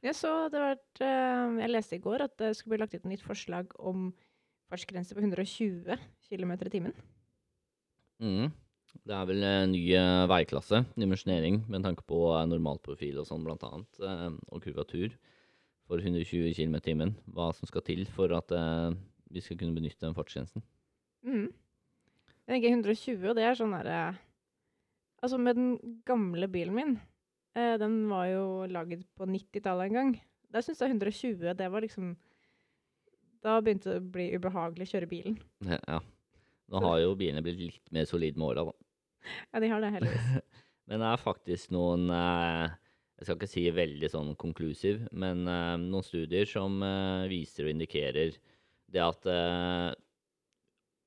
Jeg 0.00 0.16
så 0.16 0.30
det 0.48 0.60
var 0.62 0.78
eh, 1.04 1.58
Jeg 1.60 1.70
leste 1.70 1.98
i 1.98 2.00
går 2.00 2.22
at 2.24 2.32
det 2.40 2.54
skulle 2.56 2.72
bli 2.72 2.80
lagt 2.80 2.94
ut 2.94 3.02
et 3.02 3.10
nytt 3.10 3.22
forslag 3.22 3.74
om 3.76 4.08
fartsgrense 4.72 5.12
på 5.12 5.20
120 5.20 5.92
km 6.24 6.54
i 6.56 6.72
timen. 6.72 6.94
Mm. 8.20 8.50
Det 9.06 9.14
er 9.14 9.26
vel 9.28 9.44
en 9.46 9.72
ny 9.72 9.82
eh, 9.96 10.28
veiklasse, 10.30 10.82
dimensjonering, 10.98 11.62
med 11.70 11.84
tanke 11.86 12.04
på 12.08 12.18
eh, 12.34 12.46
normalprofil 12.50 13.20
og 13.22 13.28
sånn 13.28 13.44
blant 13.46 13.62
annet, 13.66 14.00
eh, 14.04 14.26
og 14.50 14.64
kurvatur 14.64 15.14
for 15.88 16.02
120 16.02 16.52
km 16.56 16.76
i 16.78 16.84
timen. 16.84 17.14
Hva 17.32 17.50
som 17.56 17.70
skal 17.70 17.84
til 17.86 18.04
for 18.14 18.32
at 18.36 18.52
vi 19.30 19.42
skal 19.42 19.58
kunne 19.58 19.74
benytte 19.74 20.04
den 20.04 20.14
fartsgrensen. 20.14 20.62
Mm. 21.26 21.48
Jeg 21.50 22.52
tenker 22.52 22.76
120, 22.76 23.24
og 23.30 23.38
det 23.38 23.46
er 23.46 23.56
sånn 23.58 23.74
derre 23.76 24.02
Altså, 25.20 25.36
med 25.36 25.58
den 25.58 25.98
gamle 26.08 26.46
bilen 26.48 26.72
min, 26.72 26.92
den 27.52 27.96
var 28.08 28.30
jo 28.30 28.44
laget 28.70 29.02
på 29.18 29.26
90-tallet 29.28 29.90
en 29.90 29.98
gang. 29.98 30.14
Der 30.48 30.64
syns 30.64 30.80
jeg 30.80 30.94
120, 30.94 31.50
det 31.58 31.66
var 31.74 31.84
liksom 31.84 32.14
Da 33.44 33.58
begynte 33.60 33.90
det 33.90 33.98
å 34.00 34.06
bli 34.14 34.30
ubehagelig 34.32 34.86
å 34.88 34.92
kjøre 34.94 35.10
bilen. 35.10 35.36
Ja, 35.66 35.76
Ja. 35.90 36.00
Nå 36.70 36.82
har 36.84 37.00
jo 37.02 37.16
bilene 37.18 37.42
blitt 37.44 37.60
litt 37.60 37.92
mer 37.94 38.06
solide 38.08 38.38
med 38.38 38.52
åra, 38.52 38.68
da. 38.70 38.76
Ja, 39.52 39.60
de 39.62 39.70
har 39.72 39.82
det, 39.82 39.90
heldigvis. 39.96 40.28
Men 40.90 41.02
det 41.02 41.08
er 41.10 41.22
faktisk 41.22 41.70
noen 41.74 42.08
eh, 42.10 42.66
Jeg 43.20 43.26
skal 43.26 43.36
ikke 43.36 43.50
si 43.50 43.64
veldig 43.74 44.08
sånn 44.10 44.30
konklusiv, 44.40 45.04
men 45.12 45.44
eh, 45.46 45.74
noen 45.78 46.06
studier 46.06 46.48
som 46.48 46.80
eh, 46.82 47.28
viser 47.30 47.68
og 47.68 47.74
indikerer 47.74 48.38
det 48.90 49.02
at 49.04 49.28
eh, 49.30 49.90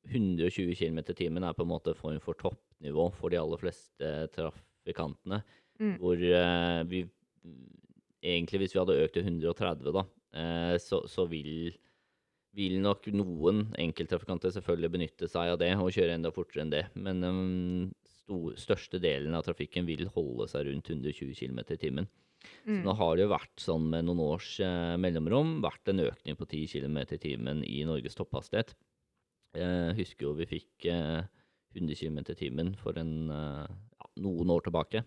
120 0.07 0.77
km 0.77 1.01
i 1.01 1.17
timen 1.17 1.43
er 1.47 1.57
på 1.57 1.65
en 1.65 1.71
måte 1.73 1.95
form 1.97 2.21
for 2.23 2.37
toppnivå 2.39 3.09
for 3.17 3.33
de 3.33 3.41
aller 3.41 3.59
fleste 3.59 4.13
trafikantene. 4.35 5.41
Mm. 5.81 5.97
Hvor 5.99 6.23
vi 6.91 7.05
Egentlig, 8.23 8.61
hvis 8.61 8.71
vi 8.71 8.79
hadde 8.79 9.01
økt 9.03 9.17
til 9.17 9.25
130, 9.25 9.89
da, 9.91 10.03
så, 10.79 11.01
så 11.11 11.25
vil 11.27 11.73
vil 12.53 12.75
nok 12.83 13.07
noen 13.15 13.63
enkelttrafikanter 13.81 14.53
selvfølgelig 14.53 14.91
benytte 14.93 15.29
seg 15.31 15.53
av 15.53 15.59
det 15.61 15.71
og 15.75 15.89
kjøre 15.95 16.13
enda 16.17 16.31
fortere 16.35 16.61
enn 16.65 16.73
det. 16.73 16.83
Men 16.93 17.21
den 17.23 17.39
stor, 18.05 18.53
største 18.61 18.99
delen 19.01 19.33
av 19.35 19.45
trafikken 19.47 19.87
vil 19.89 20.05
holde 20.13 20.47
seg 20.51 20.67
rundt 20.69 20.91
120 20.93 21.33
km 21.39 21.63
i 21.73 21.79
timen. 21.81 22.09
Så 22.43 22.67
Mm. 22.67 22.81
nå 22.83 22.93
har 22.99 23.15
det 23.15 23.23
jo 23.23 23.31
vært 23.31 23.55
sånn 23.63 23.85
med 23.89 24.03
noen 24.03 24.19
års 24.19 24.59
eh, 24.59 24.97
mellomrom 24.99 25.61
vært 25.63 25.87
en 25.87 26.01
økning 26.03 26.35
på 26.35 26.45
10 26.45 26.67
km 26.73 26.97
i 27.15 27.17
timen 27.17 27.63
i 27.63 27.85
Norges 27.87 28.15
topphastighet. 28.19 28.73
Jeg 29.55 29.95
husker 29.95 30.27
jo 30.27 30.33
vi 30.35 30.45
fikk 30.49 30.85
eh, 30.91 31.23
100 31.73 31.95
km 31.95 32.19
i 32.19 32.35
timen 32.35 32.73
for 32.75 32.97
en, 32.99 33.29
eh, 33.31 33.67
ja, 33.71 34.09
noen 34.19 34.51
år 34.51 34.61
tilbake. 34.67 35.05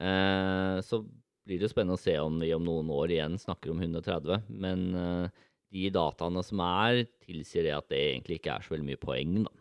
Eh, 0.00 0.80
så 0.82 1.04
blir 1.46 1.60
det 1.60 1.70
spennende 1.70 1.94
å 1.98 2.02
se 2.02 2.16
om 2.18 2.40
vi 2.42 2.52
om 2.56 2.64
noen 2.66 2.90
år 2.90 3.12
igjen 3.14 3.38
snakker 3.38 3.70
om 3.70 3.80
130. 3.80 4.42
Men 4.50 4.84
eh, 4.98 5.28
de 5.74 5.90
dataene 5.94 6.42
som 6.46 6.62
er, 6.64 7.04
tilsier 7.24 7.66
det 7.66 7.74
at 7.74 7.90
det 7.90 8.00
egentlig 8.00 8.38
ikke 8.40 8.54
er 8.54 8.64
så 8.64 8.74
veldig 8.74 8.88
mye 8.92 9.00
poeng. 9.02 9.38
da. 9.46 9.54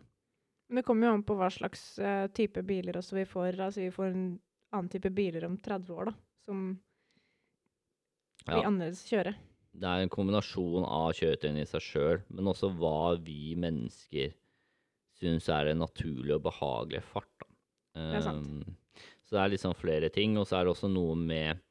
Men 0.69 0.79
det 0.79 0.85
kommer 0.87 1.09
jo 1.09 1.13
an 1.17 1.25
på 1.27 1.37
hva 1.37 1.49
slags 1.53 1.81
uh, 2.01 2.27
type 2.33 2.61
biler 2.65 2.97
også 2.97 3.17
vi 3.19 3.25
får. 3.29 3.57
Altså 3.61 3.83
vi 3.83 3.93
får 3.93 4.11
en 4.11 4.27
annen 4.73 4.91
type 4.93 5.11
biler 5.13 5.45
om 5.45 5.57
30 5.61 5.93
år, 5.93 6.11
da, 6.11 6.13
som 6.47 6.61
blir 8.45 8.61
Ja. 8.61 8.67
annerledes 8.67 9.03
kjøre. 9.09 9.35
Det 9.73 9.89
er 9.89 10.03
en 10.03 10.11
kombinasjon 10.13 10.85
av 10.85 11.11
kjøretøyene 11.17 11.63
i 11.63 11.69
seg 11.69 11.81
sjøl, 11.81 12.23
men 12.29 12.49
også 12.51 12.69
hva 12.77 13.15
vi 13.17 13.55
mennesker 13.57 14.33
syns 15.17 15.49
er 15.49 15.71
en 15.71 15.81
naturlig 15.81 16.35
og 16.35 16.43
behagelig 16.45 17.01
fart. 17.09 17.29
Da. 17.41 17.47
Det 17.97 18.17
er 18.19 18.25
sant. 18.25 18.49
Ehm, 18.49 18.75
så 19.25 19.37
det 19.37 19.41
er 19.43 19.53
liksom 19.53 19.73
flere 19.77 20.09
ting. 20.13 20.37
Og 20.37 20.45
så 20.49 20.59
er 20.59 20.65
det 20.65 20.73
også 20.75 20.89
noe 20.91 21.15
med 21.17 21.61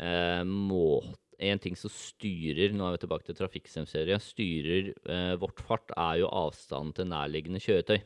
uh, 0.00 0.42
måte 0.46 1.29
En 1.40 1.60
ting 1.62 1.76
som 1.78 1.92
styrer 1.92 2.74
Nå 2.76 2.84
er 2.84 2.96
vi 2.96 3.02
tilbake 3.04 3.24
til 3.26 3.36
trafikksemserie. 3.38 4.18
Styrer 4.20 4.90
eh, 4.92 5.34
vårt 5.40 5.62
fart, 5.64 5.92
er 5.96 6.20
jo 6.20 6.32
avstanden 6.42 6.92
til 6.96 7.08
nærliggende 7.08 7.62
kjøretøy. 7.64 8.00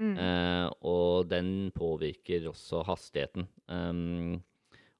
Mm. 0.00 0.14
Eh, 0.16 0.66
og 0.88 1.28
den 1.28 1.50
påvirker 1.76 2.48
også 2.48 2.84
hastigheten. 2.88 3.44
Um, 3.68 4.38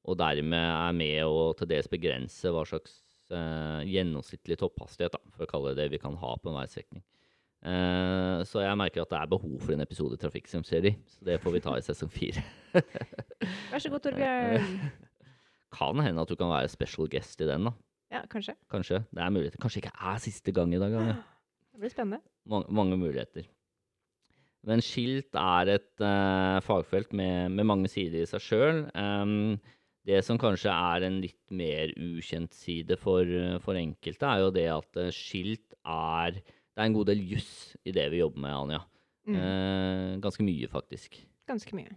og 0.08 0.18
dermed 0.20 0.60
er 0.60 0.96
med 0.96 1.24
å 1.24 1.50
til 1.56 1.70
dels 1.70 1.88
begrense 1.92 2.52
hva 2.52 2.64
slags 2.68 2.98
eh, 3.32 3.88
gjennomsnittlig 3.88 4.58
topphastighet, 4.60 5.16
da, 5.16 5.34
for 5.36 5.46
å 5.46 5.50
kalle 5.50 5.74
det 5.74 5.84
det 5.84 5.94
vi 5.94 6.02
kan 6.02 6.16
ha 6.20 6.34
på 6.36 6.52
en 6.52 6.58
veistrekning. 6.60 7.04
Eh, 7.60 8.40
så 8.48 8.64
jeg 8.64 8.80
merker 8.80 9.04
at 9.04 9.12
det 9.12 9.20
er 9.20 9.30
behov 9.34 9.58
for 9.60 9.76
en 9.76 9.84
episode 9.84 10.16
trafikksemserie. 10.20 10.96
Så 11.12 11.28
det 11.28 11.40
får 11.44 11.56
vi 11.56 11.62
ta 11.64 11.76
i 11.76 11.84
sesong 11.84 12.12
fire. 12.12 12.44
Vær 12.72 13.80
så 13.80 13.92
god, 13.92 14.02
Torbjørn. 14.08 14.82
Kan 15.74 16.02
hende 16.02 16.22
at 16.22 16.30
du 16.30 16.36
kan 16.38 16.50
være 16.50 16.70
special 16.72 17.08
guest 17.10 17.40
i 17.40 17.48
den, 17.48 17.68
da. 17.68 17.74
Ja, 18.10 18.24
kanskje. 18.26 18.56
Kanskje. 18.70 19.04
Det 19.14 19.22
er 19.22 19.30
muligheter. 19.30 19.60
Kanskje 19.62 19.84
ikke 19.84 19.94
er 19.94 20.18
siste 20.22 20.52
gang 20.54 20.74
i 20.74 20.82
dag. 20.82 20.94
Anja. 20.98 21.16
Det 21.70 21.84
blir 21.86 21.92
spennende. 21.92 22.20
mange, 22.44 22.66
mange 22.74 22.96
muligheter. 22.98 23.46
Men 24.68 24.82
skilt 24.84 25.36
er 25.38 25.70
et 25.76 26.02
uh, 26.04 26.58
fagfelt 26.60 27.14
med, 27.16 27.54
med 27.54 27.64
mange 27.64 27.88
sider 27.88 28.20
i 28.20 28.28
seg 28.28 28.42
sjøl. 28.44 28.82
det 30.04 30.18
som 30.26 30.36
kanskje 30.40 30.74
er 30.74 31.06
en 31.06 31.20
litt 31.22 31.54
mer 31.54 31.94
ukjent 31.96 32.52
side 32.52 32.98
for, 33.00 33.24
for 33.64 33.78
enkelte, 33.78 34.26
er 34.26 34.44
jo 34.44 34.50
det 34.52 34.66
at 34.74 35.00
eh, 35.00 35.12
skilt 35.14 35.72
er 35.86 36.42
Det 36.42 36.76
er 36.82 36.84
en 36.84 36.96
god 36.98 37.06
del 37.06 37.24
juss 37.32 37.76
i 37.84 37.92
det 37.92 38.10
vi 38.12 38.20
jobber 38.20 38.40
med, 38.40 38.56
Anja. 38.58 38.82
Mm. 39.28 39.36
Uh, 39.36 40.20
ganske 40.20 40.44
mye, 40.44 40.68
faktisk. 40.68 41.16
Ganske 41.48 41.76
mye. 41.76 41.96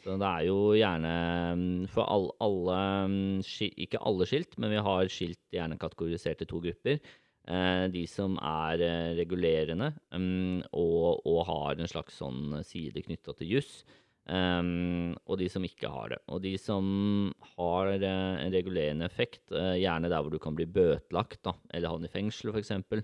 Så 0.00 0.16
det 0.20 0.28
er 0.28 0.44
jo 0.48 0.58
gjerne 0.78 1.14
mm, 1.60 1.88
for 1.92 2.08
alle, 2.08 2.34
alle 2.40 2.76
mm, 3.12 3.40
Ikke 3.84 4.00
alle 4.08 4.28
skilt, 4.28 4.56
men 4.60 4.72
vi 4.72 4.84
har 4.86 5.10
skilt 5.12 5.42
gjerne 5.52 5.78
kategorisert 5.80 6.44
i 6.44 6.48
to 6.48 6.60
grupper. 6.64 7.00
Eh, 7.50 7.86
de 7.92 8.04
som 8.08 8.36
er 8.40 8.84
eh, 8.84 9.12
regulerende 9.18 9.90
mm, 10.12 10.70
og, 10.76 11.24
og 11.28 11.40
har 11.48 11.80
en 11.80 11.90
slags 11.90 12.20
sånn 12.20 12.60
side 12.66 13.04
knytta 13.06 13.36
til 13.36 13.56
juss. 13.56 13.80
Um, 14.30 15.16
og 15.26 15.40
de 15.40 15.48
som 15.50 15.64
ikke 15.66 15.88
har 15.90 16.12
det. 16.12 16.20
Og 16.30 16.42
de 16.44 16.52
som 16.60 16.84
har 17.56 17.88
uh, 17.90 18.36
en 18.38 18.52
regulerende 18.54 19.08
effekt, 19.08 19.42
uh, 19.50 19.74
gjerne 19.74 20.10
der 20.12 20.22
hvor 20.22 20.30
du 20.30 20.38
kan 20.42 20.54
bli 20.54 20.68
bøtelagt 20.70 21.40
da, 21.48 21.56
eller 21.72 21.90
havne 21.90 22.06
i 22.06 22.12
fengsel 22.12 22.52
f.eks. 22.52 22.70
For, 22.86 23.02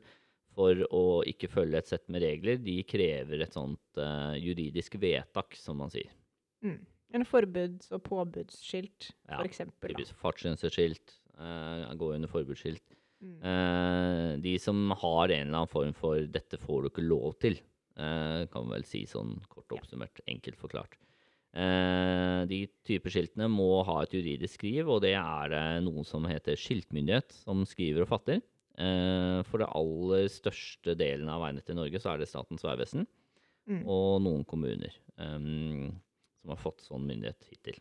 for 0.55 0.85
å 0.95 1.03
ikke 1.27 1.51
følge 1.51 1.81
et 1.81 1.91
sett 1.91 2.07
med 2.13 2.23
regler, 2.23 2.61
de 2.63 2.79
krever 2.87 3.43
et 3.43 3.59
sånt 3.59 3.99
uh, 3.99 4.37
juridisk 4.39 5.01
vedtak, 5.03 5.59
som 5.59 5.83
man 5.83 5.91
sier. 5.91 6.13
Mm. 6.65 6.79
En 7.15 7.25
forbuds- 7.25 7.93
og 7.93 8.03
påbudsskilt, 8.03 9.11
Ja, 9.29 9.37
for 9.39 9.45
eksempel. 9.45 9.95
da. 9.97 10.05
Fartsgrenseskilt, 10.23 11.21
Uh, 11.39 11.93
gå 11.95 12.15
under 12.15 12.29
forbudsskilt. 12.29 12.81
Mm. 13.21 13.43
Uh, 13.45 14.37
de 14.41 14.55
som 14.59 14.91
har 14.91 15.29
en 15.29 15.47
eller 15.49 15.59
annen 15.59 15.69
form 15.69 15.93
for 15.93 16.17
'dette 16.27 16.57
får 16.59 16.81
du 16.83 16.89
ikke 16.89 17.07
lov 17.07 17.35
til', 17.39 17.61
uh, 17.99 18.47
kan 18.47 18.67
vel 18.71 18.83
si 18.85 19.05
sånn 19.05 19.39
kort 19.51 19.67
Ja. 19.71 19.77
oppsummert, 19.77 20.19
enkelt 20.27 20.57
forklart. 20.57 20.97
Uh, 21.55 22.47
de 22.47 22.67
typer 22.85 23.11
skiltene 23.11 23.51
må 23.51 23.85
ha 23.85 24.01
et 24.03 24.11
juridisk 24.13 24.55
skriv, 24.61 24.89
og 24.89 25.03
det 25.03 25.13
er 25.15 25.49
det 25.51 25.85
noen 25.85 26.05
som 26.07 26.25
heter 26.25 26.57
skiltmyndighet, 26.57 27.31
som 27.33 27.65
skriver 27.67 28.01
og 28.03 28.09
fatter. 28.09 28.41
Eh, 28.79 29.43
for 29.45 29.59
det 29.59 29.69
aller 29.75 30.29
største 30.29 30.95
delen 30.97 31.29
av 31.29 31.41
veinettet 31.41 31.71
i 31.71 31.75
Norge 31.75 31.97
så 31.99 32.13
er 32.15 32.19
det 32.19 32.29
Statens 32.29 32.63
vegvesen 32.63 33.07
Mm. 33.69 33.87
og 33.87 34.21
noen 34.23 34.45
kommuner 34.45 34.93
eh, 35.19 35.91
som 36.47 36.55
har 36.55 36.63
fått 36.63 36.87
sånn 36.87 37.07
myndighet 37.09 37.51
hittil. 37.51 37.79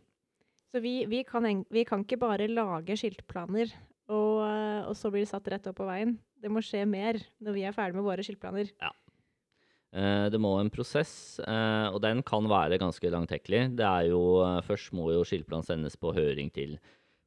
Så 0.73 0.81
vi, 0.83 0.97
vi, 1.07 1.21
kan, 1.23 1.45
vi 1.71 1.85
kan 1.87 2.03
ikke 2.03 2.19
bare 2.19 2.49
lage 2.49 2.97
skiltplaner, 2.99 3.71
og, 4.09 4.41
eh, 4.49 4.81
og 4.89 4.97
så 4.97 5.13
blir 5.13 5.23
det 5.23 5.31
satt 5.31 5.47
rett 5.53 5.69
opp 5.69 5.77
på 5.79 5.87
veien. 5.87 6.17
Det 6.41 6.51
må 6.51 6.63
skje 6.65 6.83
mer 6.89 7.21
når 7.41 7.55
vi 7.55 7.65
er 7.65 7.75
ferdig 7.75 7.97
med 7.97 8.07
våre 8.09 8.25
skiltplaner. 8.25 8.73
Ja. 8.81 8.91
Det 9.95 10.39
må 10.43 10.49
en 10.59 10.67
prosess, 10.73 11.39
eh, 11.39 11.87
og 11.87 12.01
den 12.03 12.19
kan 12.27 12.43
være 12.51 12.81
ganske 12.81 13.11
langtekkelig. 13.13 13.61
Det 13.79 13.85
er 13.87 14.09
jo, 14.09 14.41
eh, 14.43 14.59
Først 14.67 14.91
må 14.91 15.07
jo 15.13 15.21
skiltplan 15.23 15.63
sendes 15.63 15.95
på 15.95 16.11
høring 16.11 16.51
til 16.51 16.75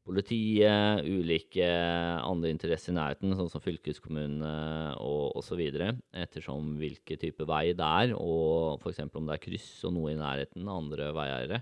politiet, 0.09 1.05
ulike 1.05 1.68
andre 1.68 2.53
interesser 2.55 2.94
i 2.94 2.97
nærheten, 2.97 3.35
sånn 3.37 3.51
som 3.53 3.62
fylkeskommunene 3.62 4.53
og 5.05 5.37
osv., 5.38 5.62
ettersom 6.16 6.77
hvilken 6.81 7.21
type 7.21 7.47
vei 7.49 7.75
det 7.77 7.88
er, 8.03 8.14
og 8.16 8.81
f.eks. 8.81 9.05
om 9.12 9.29
det 9.29 9.37
er 9.37 9.44
kryss 9.44 9.73
og 9.88 9.99
noe 9.99 10.14
i 10.14 10.21
nærheten 10.21 10.64
av 10.64 10.81
andre 10.83 11.11
veieiere. 11.16 11.61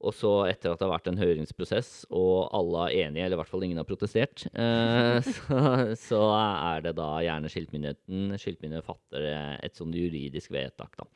Og 0.00 0.14
så, 0.16 0.30
etter 0.48 0.72
at 0.72 0.80
det 0.80 0.86
har 0.86 0.94
vært 0.94 1.10
en 1.10 1.20
høringsprosess, 1.20 1.90
og 2.16 2.48
alle 2.56 2.86
er 2.86 3.08
enige, 3.08 3.26
eller 3.26 3.36
i 3.36 3.40
hvert 3.42 3.50
fall 3.50 3.66
ingen 3.66 3.80
har 3.82 3.88
protestert, 3.88 4.46
eh, 4.54 5.18
så, 5.34 5.58
så 6.00 6.22
er 6.38 6.86
det 6.86 6.94
da 6.96 7.10
gjerne 7.26 7.50
skiltmyndigheten 7.52 8.38
Skiltmyndigheten 8.40 8.86
fatter 8.86 9.26
et 9.60 9.76
sånn 9.76 9.92
juridisk 9.92 10.54
vedtak, 10.56 10.96
da. 11.02 11.08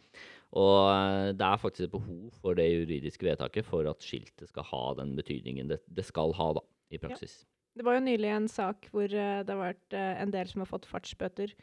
Og 0.55 0.79
eh, 0.87 1.33
det 1.35 1.47
er 1.47 1.61
faktisk 1.61 1.89
et 1.89 1.95
behov 1.95 2.39
for 2.43 2.59
det 2.59 2.69
juridiske 2.69 3.27
vedtaket 3.27 3.67
for 3.67 3.87
at 3.91 4.05
skiltet 4.07 4.51
skal 4.51 4.67
ha 4.71 4.85
den 5.01 5.15
betydningen 5.19 5.73
det, 5.73 5.81
det 5.91 6.07
skal 6.07 6.35
ha, 6.39 6.53
da, 6.61 6.63
i 6.95 7.01
praksis. 7.03 7.43
Det 7.75 7.83
var 7.83 7.99
jo 7.99 8.05
nylig 8.07 8.31
en 8.31 8.49
sak 8.51 8.87
hvor 8.95 9.11
eh, 9.11 9.43
det 9.43 9.51
har 9.51 9.63
vært 9.63 9.97
eh, 9.99 10.13
en 10.23 10.35
del 10.35 10.51
som 10.51 10.63
har 10.63 10.71
fått 10.71 10.87
fartsbøter, 10.87 11.55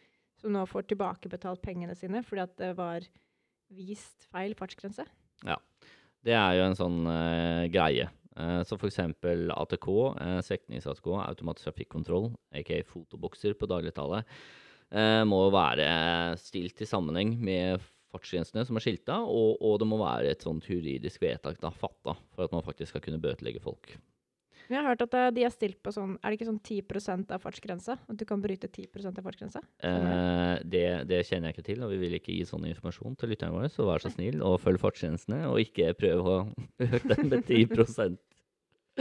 som 0.41 0.51
nå 0.55 0.65
får 0.67 0.89
tilbakebetalt 0.91 1.61
pengene 1.63 1.95
sine 1.95 2.23
fordi 2.25 2.43
at 2.43 2.55
det 2.59 2.73
var 2.79 3.05
vist 3.71 4.27
feil 4.33 4.55
fartsgrense. 4.59 5.05
Ja. 5.47 5.55
Det 6.21 6.35
er 6.35 6.57
jo 6.57 6.65
en 6.67 6.75
sånn 6.77 6.97
uh, 7.07 7.69
greie. 7.71 8.09
Uh, 8.37 8.59
så 8.67 8.77
eksempel 8.77 9.49
ATK, 9.55 9.87
uh, 10.17 10.39
streknings-ATK, 10.45 11.07
automatisk 11.23 11.69
trafikkontroll, 11.69 12.27
aka 12.53 12.81
fotobokser 12.89 13.55
på 13.57 13.69
dagligtale, 13.71 14.21
uh, 14.93 15.23
må 15.25 15.39
være 15.55 15.87
stilt 16.41 16.83
i 16.83 16.89
sammenheng 16.89 17.33
med 17.41 17.81
fartsgrensene 18.11 18.65
som 18.67 18.77
er 18.77 18.85
skilta, 18.85 19.19
og, 19.23 19.57
og 19.63 19.79
det 19.81 19.87
må 19.89 19.99
være 20.01 20.31
et 20.33 20.45
sånt 20.45 20.67
juridisk 20.69 21.23
vedtak 21.23 21.59
da, 21.63 21.73
fatta 21.73 22.15
for 22.35 22.45
at 22.45 22.55
man 22.55 22.65
faktisk 22.65 22.93
skal 22.93 23.05
kunne 23.05 23.21
bøtelegge 23.23 23.63
folk. 23.63 23.95
Vi 24.71 24.77
jeg 24.77 24.85
har 24.85 24.93
hørt 24.93 25.01
at 25.03 25.15
eh, 25.19 25.31
de 25.35 25.43
er 25.43 25.51
stilt 25.51 25.79
på 25.83 25.91
sånn 25.91 26.13
Er 26.21 26.31
det 26.31 26.37
ikke 26.37 26.47
sånn 26.47 26.61
10% 26.63 27.33
av 27.35 27.41
fartsgrensa? 27.43 27.97
At 28.07 28.19
du 28.19 28.23
kan 28.29 28.39
bryte 28.43 28.69
10 28.69 29.09
av 29.09 29.19
fartsgrensa? 29.25 29.61
Eh, 29.83 30.53
det, 30.63 30.85
det 31.09 31.25
kjenner 31.27 31.49
jeg 31.49 31.57
ikke 31.57 31.67
til, 31.67 31.83
og 31.83 31.91
vi 31.91 31.99
vil 32.05 32.15
ikke 32.15 32.31
gi 32.35 32.45
sånn 32.47 32.69
informasjon 32.69 33.17
til 33.19 33.33
lytterne 33.33 33.57
våre, 33.57 33.71
så 33.73 33.87
vær 33.89 34.03
så 34.03 34.13
snill 34.13 34.39
og 34.47 34.61
følg 34.63 34.79
fartsgrensene, 34.79 35.43
og 35.49 35.59
ikke 35.65 35.91
prøv 35.99 36.23
å 36.23 36.37
øke 36.87 37.03
den 37.17 37.33
med 37.33 37.51
10 37.51 37.67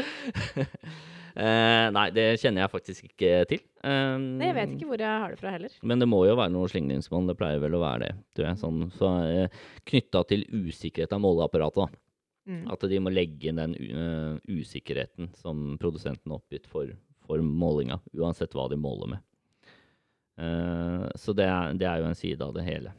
eh, 0.01 0.77
Nei, 1.37 2.07
det 2.17 2.27
kjenner 2.43 2.65
jeg 2.65 2.73
faktisk 2.73 3.07
ikke 3.07 3.33
til. 3.51 3.63
Um, 3.85 4.37
Nei, 4.41 4.51
jeg 4.51 4.57
vet 4.59 4.75
ikke 4.75 4.89
hvor 4.91 5.03
jeg 5.03 5.23
har 5.23 5.33
det 5.33 5.41
fra 5.41 5.55
heller. 5.55 5.75
Men 5.87 6.03
det 6.03 6.09
må 6.11 6.21
jo 6.29 6.37
være 6.37 6.53
noe 6.53 6.69
slingringsmonn, 6.69 7.31
det 7.31 7.37
pleier 7.39 7.63
vel 7.63 7.79
å 7.79 7.83
være 7.83 8.03
det, 8.05 8.13
tror 8.37 8.49
jeg. 8.49 8.61
Sånn, 8.61 8.83
så, 8.99 9.13
eh, 9.31 9.61
Knytta 9.89 10.25
til 10.29 10.45
usikkerhet 10.51 11.15
av 11.17 11.23
måleapparatet, 11.25 11.87
da. 11.87 12.05
Mm. 12.51 12.65
At 12.73 12.85
de 12.91 13.01
må 13.03 13.13
legge 13.13 13.51
inn 13.51 13.61
den 13.61 13.77
uh, 13.79 14.37
usikkerheten 14.51 15.31
som 15.39 15.77
produsenten 15.81 16.33
har 16.33 16.41
oppgitt 16.41 16.67
for, 16.71 16.91
for 17.27 17.43
målinga, 17.45 18.01
uansett 18.17 18.57
hva 18.57 18.67
de 18.73 18.79
måler 18.81 19.15
med. 19.15 19.27
Uh, 20.41 21.07
så 21.21 21.35
det 21.37 21.47
er, 21.47 21.77
det 21.79 21.87
er, 21.87 22.01
jo 22.01 22.09
en 22.09 22.19
side 22.19 22.45
av 22.45 22.57
det 22.57 22.65
hele. 22.67 22.95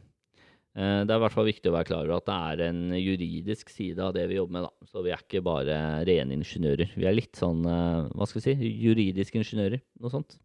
Uh, 0.72 1.02
det 1.04 1.12
er 1.12 1.18
i 1.18 1.24
hvert 1.26 1.36
fall 1.36 1.50
viktig 1.50 1.72
å 1.72 1.76
være 1.76 1.90
klar 1.90 2.06
over 2.06 2.22
at 2.22 2.30
det 2.30 2.38
er 2.52 2.64
en 2.70 2.84
juridisk 2.96 3.74
side 3.74 4.04
av 4.04 4.14
det 4.16 4.28
vi 4.32 4.38
jobber 4.38 4.60
med. 4.60 4.70
Da. 4.70 4.92
Så 4.92 5.04
vi 5.06 5.12
er 5.16 5.26
ikke 5.26 5.44
bare 5.46 5.82
rene 6.08 6.38
ingeniører. 6.38 6.96
Vi 6.96 7.10
er 7.10 7.18
litt 7.18 7.40
sånn, 7.40 7.66
hva 7.66 8.30
skal 8.30 8.42
vi 8.42 8.48
si, 8.48 8.72
juridiske 8.86 9.42
ingeniører. 9.42 9.84
Noe 10.00 10.14
sånt. 10.14 10.40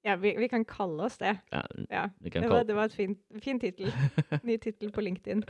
Ja, 0.00 0.14
vi, 0.16 0.32
vi, 0.38 0.48
kan 0.48 0.62
kalle 0.64 1.04
oss 1.04 1.18
det. 1.20 1.34
Ja, 1.52 1.60
ja. 1.90 2.06
det, 2.24 2.48
var, 2.48 2.64
det 2.64 2.76
var 2.76 2.88
et 2.88 2.96
fin, 2.96 3.18
fin 3.44 3.58
tittel. 3.60 3.90
Ny 4.48 4.56
tittel 4.56 4.88
på 4.94 5.02
LinkedIn. 5.04 5.42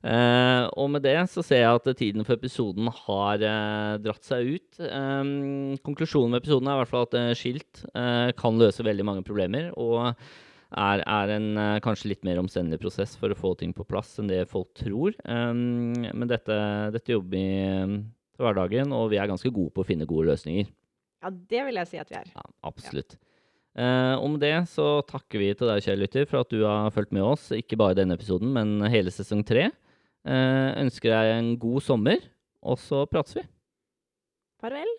Uh, 0.00 0.64
og 0.80 0.88
med 0.94 1.04
det 1.04 1.18
så 1.28 1.44
ser 1.44 1.60
jeg 1.60 1.80
at 1.80 1.90
tiden 1.98 2.24
for 2.24 2.38
episoden 2.38 2.88
har 3.02 3.44
uh, 3.44 3.98
dratt 4.00 4.24
seg 4.24 4.54
ut. 4.56 4.80
Um, 4.80 5.76
konklusjonen 5.84 6.32
med 6.32 6.40
episoden 6.40 6.70
er 6.70 6.78
i 6.78 6.82
hvert 6.82 6.94
fall 6.94 7.04
at 7.10 7.18
uh, 7.20 7.34
skilt 7.36 7.84
kan 8.40 8.60
løse 8.62 8.86
veldig 8.86 9.04
mange 9.04 9.26
problemer. 9.26 9.74
Og 9.76 10.14
er, 10.68 11.02
er 11.02 11.32
en 11.36 11.48
kanskje 11.84 12.10
litt 12.12 12.26
mer 12.28 12.40
omstendelig 12.42 12.80
prosess 12.82 13.14
for 13.16 13.32
å 13.32 13.38
få 13.38 13.54
ting 13.60 13.72
på 13.76 13.86
plass 13.88 14.18
enn 14.20 14.28
det 14.28 14.42
folk 14.50 14.68
tror. 14.76 15.14
Um, 15.24 15.94
men 15.96 16.28
dette, 16.28 16.58
dette 16.92 17.14
jobber 17.14 17.32
vi 17.38 17.46
til 18.36 18.44
hverdagen, 18.44 18.92
og 18.92 19.08
vi 19.12 19.18
er 19.20 19.30
ganske 19.30 19.50
gode 19.54 19.72
på 19.74 19.82
å 19.82 19.88
finne 19.88 20.08
gode 20.08 20.28
løsninger. 20.28 20.68
Ja, 21.24 21.32
det 21.32 21.64
vil 21.66 21.80
jeg 21.80 21.90
si 21.90 21.98
at 21.98 22.12
vi 22.12 22.20
er. 22.20 22.28
Ja, 22.36 22.44
absolutt. 22.68 23.16
Ja. 23.16 23.24
Eh, 23.78 24.14
om 24.18 24.38
det 24.42 24.54
så 24.72 25.00
takker 25.06 25.42
vi 25.42 25.52
til 25.54 25.70
deg, 25.70 25.82
kjære 25.84 26.02
lytter, 26.02 26.26
for 26.30 26.42
at 26.42 26.50
du 26.50 26.64
har 26.64 26.90
fulgt 26.94 27.14
med 27.14 27.26
oss, 27.26 27.48
ikke 27.54 27.78
bare 27.78 27.98
denne 27.98 28.16
episoden, 28.18 28.50
men 28.54 28.88
hele 28.90 29.12
sesong 29.14 29.44
tre. 29.46 29.68
Eh, 30.26 30.70
ønsker 30.82 31.14
deg 31.14 31.34
en 31.36 31.52
god 31.62 31.84
sommer, 31.86 32.24
og 32.62 32.78
så 32.82 33.04
prates 33.10 33.38
vi. 33.38 33.44
Farvel. 34.62 34.90